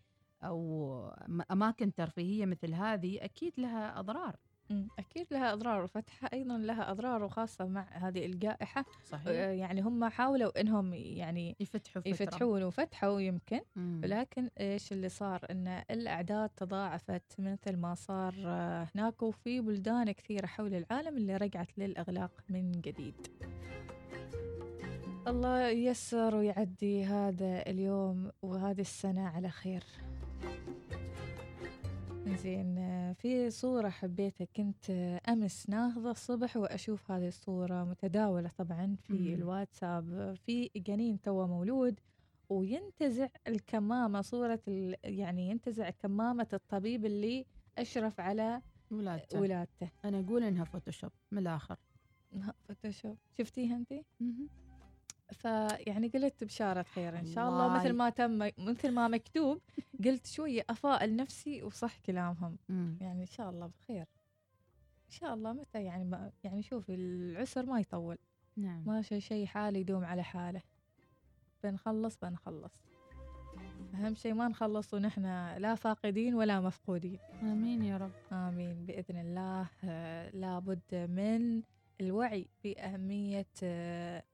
[0.43, 0.59] أو
[1.27, 4.35] م- أماكن ترفيهية مثل هذه أكيد لها أضرار.
[4.69, 4.87] مم.
[4.99, 10.05] أكيد لها أضرار وفتحها أيضا لها أضرار وخاصة مع هذه الجائحة صحيح آه، يعني هم
[10.05, 12.11] حاولوا إنهم يعني يفتحوا فترة.
[12.11, 14.01] يفتحون وفتحوا يمكن مم.
[14.03, 20.45] لكن إيش اللي صار إن الأعداد تضاعفت مثل ما صار آه، هناك وفي بلدان كثيرة
[20.45, 23.27] حول العالم اللي رجعت للأغلاق من جديد
[25.27, 29.83] الله ييسر ويعدي هذا اليوم وهذه السنة على خير
[32.27, 32.75] زين
[33.13, 34.89] في صورة حبيتها كنت
[35.29, 39.33] أمس ناهضة الصبح وأشوف هذه الصورة متداولة طبعا في مم.
[39.33, 40.35] الواتساب.
[40.45, 41.99] في جنين توه مولود
[42.49, 47.45] وينتزع الكمامة صورة ال- يعني ينتزع كمامة الطبيب اللي
[47.77, 48.61] أشرف على
[48.91, 49.39] ولادته.
[49.41, 49.89] ولادته.
[50.05, 51.77] أنا أقول إنها Photoshop من الآخر.
[52.33, 53.17] ها، Photoshop.
[53.37, 53.93] شفتيها أنت؟
[55.31, 57.79] فيعني قلت بشارة خير إن شاء الله.
[57.79, 59.61] مثل ما تم مثل ما مكتوب
[60.05, 62.57] قلت شوية أفائل نفسي وصح كلامهم.
[62.69, 62.97] مم.
[63.01, 64.05] يعني إن شاء الله بخير.
[65.05, 68.17] إن شاء الله متى يعني ما يعني شوفي العسر ما يطول.
[68.57, 68.83] نعم.
[68.87, 70.61] ما شيء شيء حال يدوم على حاله.
[71.63, 72.73] بنخلص بنخلص.
[73.93, 75.25] أهم شيء ما نخلص ونحن
[75.57, 77.19] لا فاقدين ولا مفقودين.
[77.41, 78.11] آمين يا رب.
[78.31, 78.85] آمين.
[78.85, 81.61] بإذن الله آه، لابد من
[82.01, 83.45] الوعي بأهمية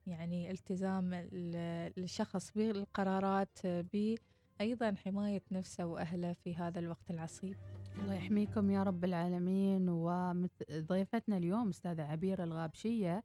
[0.08, 7.56] يعني التزام ال- الشخص بالقرارات بأيضا حماية نفسه وأهله في هذا الوقت العصيب.
[8.00, 9.90] الله يحميكم يا رب العالمين.
[9.90, 13.24] وضيفتنا اليوم أستاذة عبير الغابشية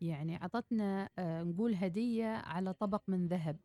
[0.00, 3.56] يعني عطتنا آه، نقول هدية على طبق من ذهب.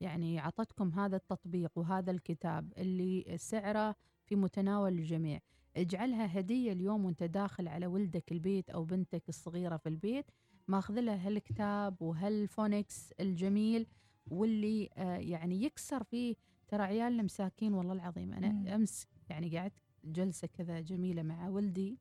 [0.00, 3.94] يعني عطتكم هذا التطبيق وهذا الكتاب اللي سعره
[4.24, 5.40] في متناول الجميع.
[5.76, 10.24] اجعلها هدية اليوم وانت داخل على ولدك البيت أو بنتك الصغيرة في البيت
[10.68, 13.86] ماخذ لها هالكتاب وهالفونكس الجميل
[14.26, 16.34] واللي آه، يعني يكسر فيه
[16.68, 18.32] ترى عيالنا مساكين والله العظيم.
[18.32, 18.68] أنا مم.
[18.68, 21.98] أمس يعني قعدت جلسة كذا جميلة مع ولدي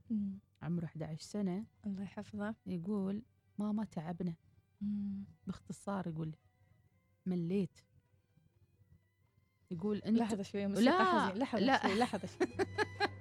[0.61, 1.65] عمره 11 سنة.
[1.86, 2.55] الله يحفظه.
[2.65, 3.24] يقول
[3.57, 4.34] ماما تعبنا.
[5.47, 6.38] باختصار يقول لي
[7.26, 7.80] مليت.
[9.71, 11.82] يقول أنت لحظة شوي موسيقى لا، حزين لحظة لا.
[11.88, 12.47] شوي لحظة شوي.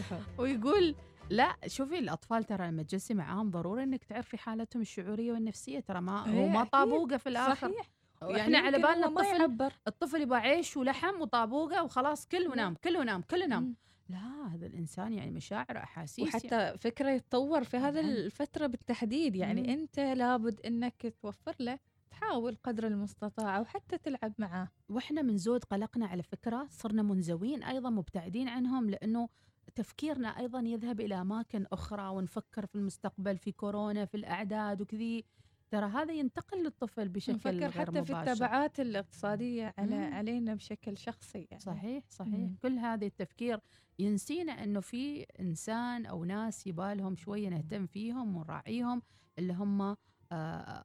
[0.38, 0.94] ويقول
[1.30, 6.20] لا شوفي الأطفال ترى لما تجلسي معاهم ضروري إنك تعرفي حالتهم الشعورية والنفسية ترى ما
[6.20, 6.64] هو إيه، ما.
[6.64, 7.90] طابوقة في الآخر صحيح
[8.22, 13.22] إحنا على بالنا الطفل يعبر الطفل يبغى عيش ولحم وطابوقة وخلاص كل ونام كل ونام
[13.22, 13.74] كل ونام مم.
[14.08, 16.30] لا هذا الإنسان يعني مشاعر احاسيس يعني.
[16.34, 18.12] وحتى فكرة يتطور في هذا طبعاً.
[18.12, 19.68] الفترة بالتحديد يعني مم.
[19.68, 21.78] أنت لابد أنك توفر له
[22.10, 27.90] تحاول قدر المستطاع وحتى تلعب معاه وإحنا من زود قلقنا على فكرة صرنا منزوين أيضا
[27.90, 29.28] مبتعدين عنهم لأنه
[29.74, 35.24] تفكيرنا أيضا يذهب إلى أماكن أخرى ونفكر في المستقبل في كورونا في الأعداد وكذي
[35.70, 38.12] ترى هذا ينتقل للطفل بشكل نفكر غير حتى في.
[38.12, 40.14] التبعات الاقتصادية على مم.
[40.14, 42.56] علينا بشكل شخصي يعني صحيح صحيح مم.
[42.62, 43.60] كل هذا التفكير
[43.98, 49.02] ينسينا إنه في إنسان أو ناس يبالهم شوية نهتم فيهم ونراعيهم
[49.38, 49.96] اللي هم آه،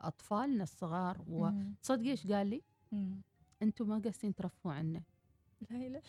[0.07, 1.23] أطفالنا الصغار.
[1.27, 2.63] وتصدقي إيش قال لي؟
[3.61, 5.03] أنتم ما قاصدين ترفهوا عنا
[5.69, 6.01] لا إله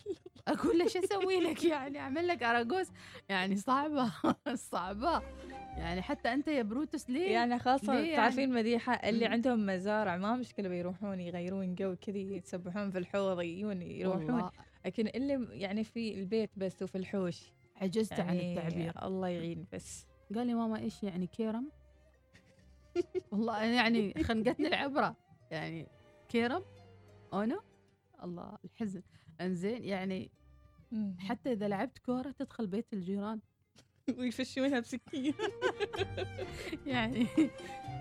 [0.47, 2.91] أقول له شو أسوي لك يعني أعمل لك أراجوز.
[3.29, 4.11] يعني صعبة
[4.71, 5.21] صعبة.
[5.77, 9.31] يعني حتى أنت يا بروتوس ليه؟ يعني خاصة ليه يعني؟ تعرفين مديحة اللي مم.
[9.31, 14.49] عندهم مزارع ما مشكلة بيروحون يغيرون جو كذي يسبحون في الحوض يجون يروحون.
[14.85, 17.51] لكن اللي يعني في البيت بس وفي الحوش.
[17.75, 18.93] عجزت عن يعني التعبير.
[19.07, 20.07] الله يعين بس.
[20.35, 21.69] قال لي ماما إيش يعني كيرم؟
[23.31, 25.15] والله يعني خنقتني العبرة.
[25.51, 25.87] يعني
[26.29, 26.63] كيرم
[27.33, 27.59] أنا
[28.23, 29.01] الله الحزن.
[29.41, 30.31] إنزين يعني.
[31.19, 33.39] حتى إذا لعبت كورة تدخل بيت الجيران.
[34.19, 35.33] ويفشونها بسكين.
[36.85, 37.27] يعني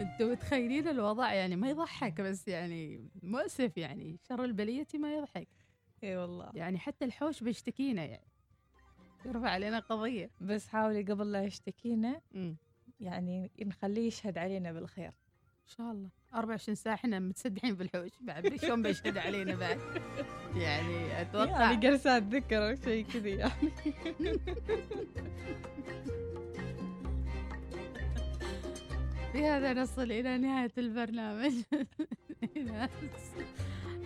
[0.00, 5.48] أنتم متخيلين الوضع؟ يعني ما يضحك بس يعني مؤسف يعني شر البلية ما يضحك.
[6.04, 6.50] إي والله.
[6.54, 8.28] يعني حتى الحوش بيشتكينا يعني
[9.26, 10.30] يرفع علينا قضية.
[10.40, 12.20] بس حاولي قبل لا يشتكينا
[13.00, 15.08] يعني نخليه يشهد علينا بالخير.
[15.08, 16.10] إن شاء الله.
[16.34, 18.10] 24 ساعة إحنا متسدحين بالحوش.
[18.20, 19.78] بعد شلون بيشهد علينا بعد؟
[20.56, 23.52] يعني أتوقع يعني جلسات ذكر أو شيء كذي يعني.
[29.34, 31.52] بهذا نصل إلى نهاية البرنامج.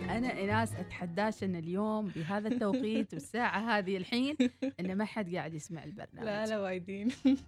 [0.09, 4.35] أنا إيناس أتحداش أن اليوم بهذا التوقيت والساعة هذه الحين
[4.79, 6.25] أن ما حد قاعد يسمع البرنامج.
[6.25, 7.09] لا لا وايدين.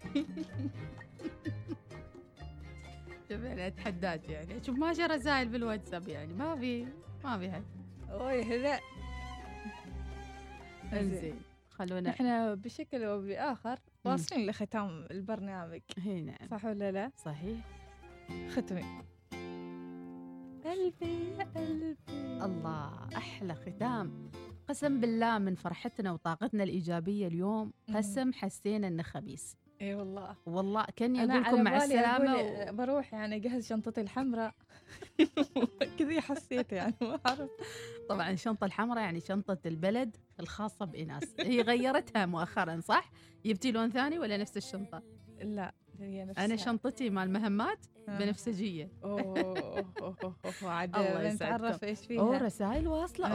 [3.32, 4.64] شوف أنا أتحداك يعني.
[4.64, 6.34] شوف ما شاء رسائل بالواتساب يعني.
[6.34, 6.88] ما في
[7.24, 7.64] ما في حد.
[8.10, 8.80] أوي هذا
[10.94, 11.36] انزين
[11.70, 12.10] خلونا.
[12.10, 15.82] إحنا بشكل أو بآخر واصلين لختام البرنامج.
[15.98, 16.48] هي نعم.
[16.52, 17.60] صح ولا لا؟ صحيح.
[18.50, 18.84] ختمي.
[20.66, 21.98] قلبي يا قلبي
[22.46, 24.32] الله أحلى ختام.
[24.70, 27.74] قسم بالله من فرحتنا وطاقتنا الإيجابية اليوم.
[27.96, 29.54] قسم حسينا إنه خبيث.
[29.82, 30.36] إي والله.
[30.46, 32.74] والله كأني أقول لكم مع السلامة و...
[32.76, 34.54] بروح يعني أجهز شنطتي الحمراء.
[36.00, 37.50] كذي حسيت يعني ما أعرف.
[38.10, 41.24] طبعا الشنطة الحمراء يعني شنطة البلد الخاصة بإناس.
[41.40, 43.12] هي غيرتها مؤخرا صح؟
[43.46, 45.02] جبتي لون ثاني ولا نفس الشنطة؟
[45.42, 45.74] لا.
[46.38, 48.20] أنا شنطتي مال مهمات آه.
[48.20, 48.90] بنفسجية.
[49.04, 49.60] أوه أوه،
[50.02, 51.84] أوه، أوه، أوه، عاد الله نتعرف.
[51.84, 53.28] إيش أوه فيها رسائل واصلة.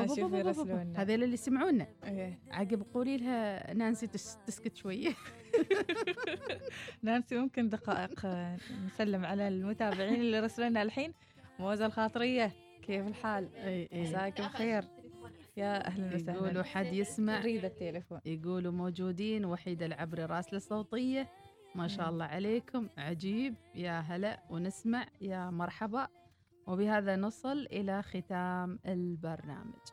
[0.97, 1.87] هذول اللي يسمعونا.
[2.05, 2.39] إيه.
[2.51, 5.11] عقب قولي لها نانسي تس- تسكت شوية
[7.03, 8.57] نانسي ممكن دقائق آه،
[8.87, 11.13] نسلم على المتابعين اللي رسلوا لنا الحين.
[11.59, 12.53] موزة الخاطرية
[12.83, 14.03] كيف الحال؟ إي إي.
[14.03, 14.85] مساكم خير.
[15.57, 16.33] يا أهلا وسهلا.
[16.33, 17.41] يقولوا حد يسمع.
[17.41, 18.21] ريد التليفون.
[18.27, 21.29] يقولوا موجودين وحيدة العبري راسلة صوتية.
[21.77, 22.13] ما شاء مم.
[22.13, 22.89] الله عليكم.
[22.99, 23.55] عجيب.
[23.75, 25.07] يا هلا ونسمع.
[25.21, 26.09] يا مرحبا.
[26.67, 29.85] وبهذا نصل إلى ختام البرنامج.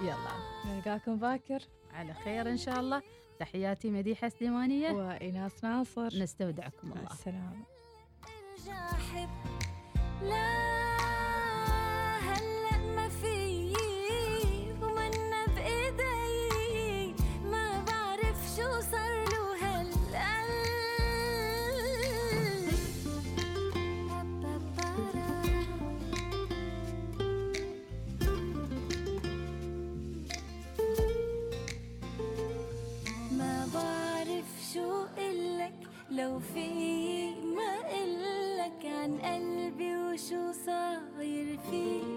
[0.00, 0.32] يلا.
[0.66, 1.60] نلقاكم باكر.
[1.92, 3.02] على خير إن شاء الله.
[3.38, 4.90] تحياتي مديحة سليمانية.
[4.90, 6.22] وإناس ناصر.
[6.22, 7.08] نستودعكم الله.
[10.22, 10.85] لا
[36.16, 42.15] لو في ما قلك عن قلبي وشو صاير فيه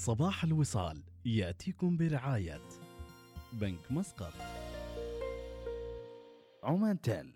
[0.00, 2.60] صباح الوصال يأتيكم برعاية
[3.52, 4.32] بنك مسقط.
[6.62, 7.34] عمان تيل.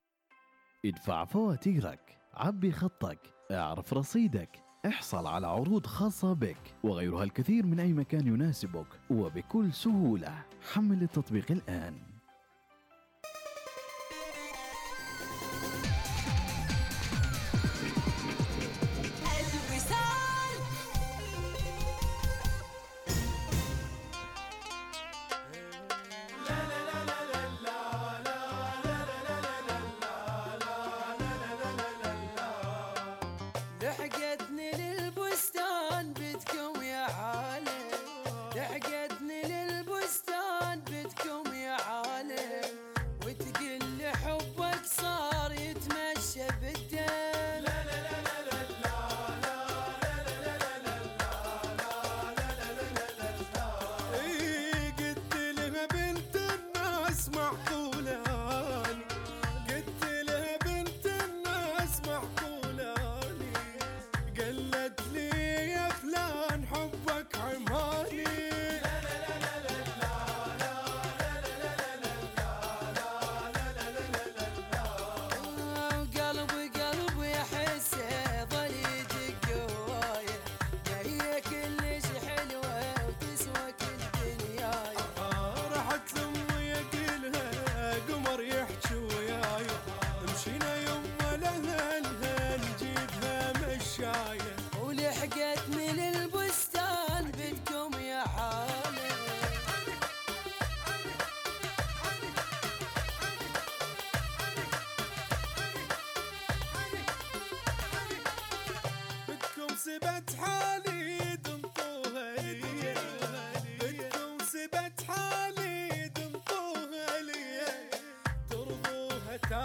[0.87, 3.19] ادفع فواتيرك عبي خطك
[3.51, 10.45] اعرف رصيدك احصل على عروض خاصة بك وغيرها الكثير من أي مكان يناسبك وبكل سهولة.
[10.73, 12.14] حمل التطبيق الآن.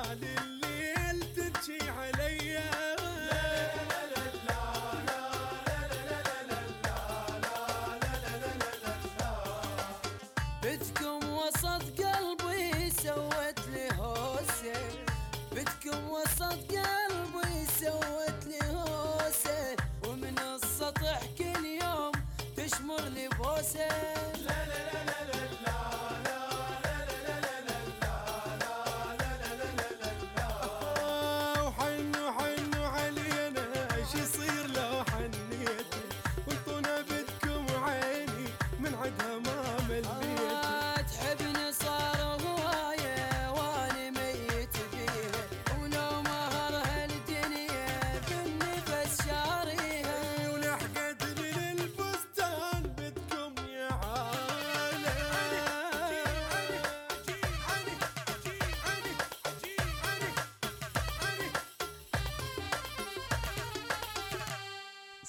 [0.10, 0.49] Hallelujah.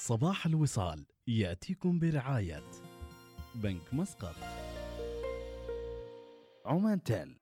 [0.03, 2.63] صباح الوصال يأتيكم برعاية
[3.55, 4.35] بنك مسقط.
[6.65, 7.37] عمان تيل.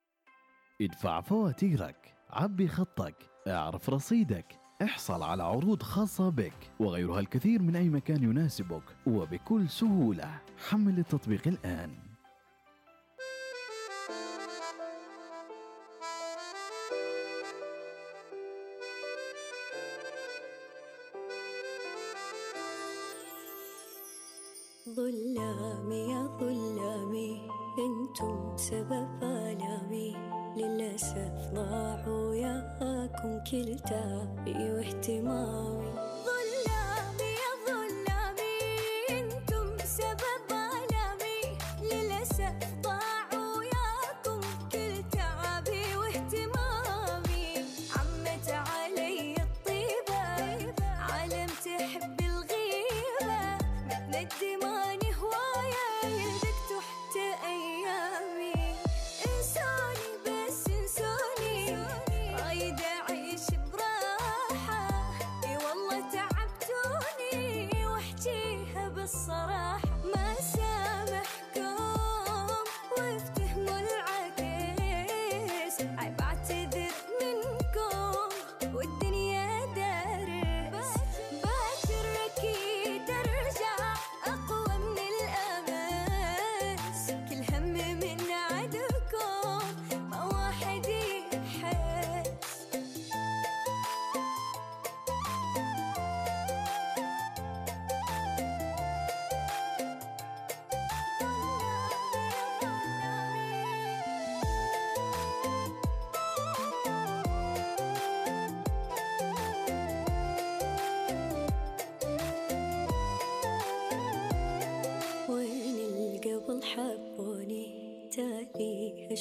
[0.82, 3.16] ادفع فواتيرك عبي خطك
[3.48, 10.42] اعرف رصيدك احصل على عروض خاصة بك وغيرها الكثير من أي مكان يناسبك وبكل سهولة.
[10.70, 12.09] حمل التطبيق الآن.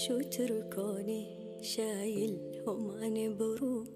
[0.09, 3.89] شو تركوني شايلهم أنا بروح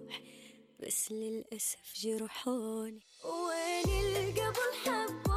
[0.81, 3.01] بس للأسف جرحوني.
[3.25, 5.32] وين القبل حبوني؟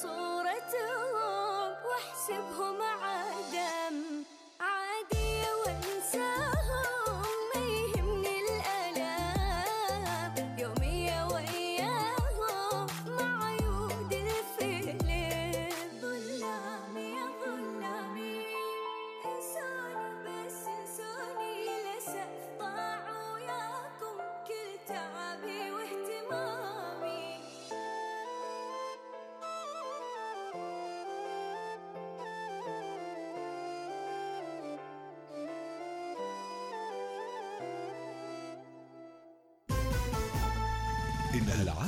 [0.00, 2.81] صورتهم واحسبهم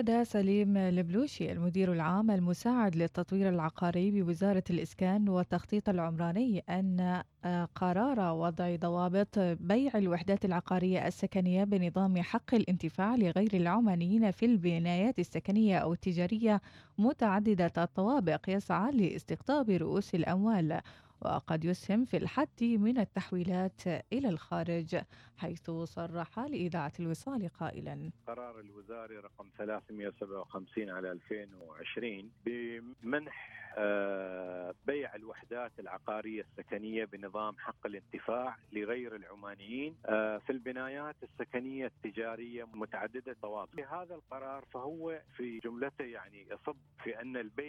[0.00, 8.20] أكد سليم البلوشي المدير العام المساعد للتطوير العقاري بوزارة الإسكان والتخطيط العمراني أن آه، قرار
[8.20, 15.92] وضع ضوابط بيع الوحدات العقارية السكنية بنظام حق الانتفاع لغير العمانيين في البنايات السكنية أو
[15.92, 16.60] التجارية
[16.98, 20.80] متعددة الطوابق يسعى لاستقطاب رؤوس الأموال.
[21.22, 24.96] وقد يسهم في الحد من التحويلات إلى الخارج
[25.36, 28.10] حيث صرح لإذاعة الوصال قائلا.
[28.26, 38.56] قرار الوزاري رقم 357 على 2020 بمنح آه، بيع الوحدات العقارية السكنية بنظام حق الانتفاع
[38.72, 46.46] لغير العمانيين آه، في البنايات السكنية التجارية متعددة الطوابق هذا القرار فهو في جملته يعني
[46.50, 47.60] يصب في أن البيع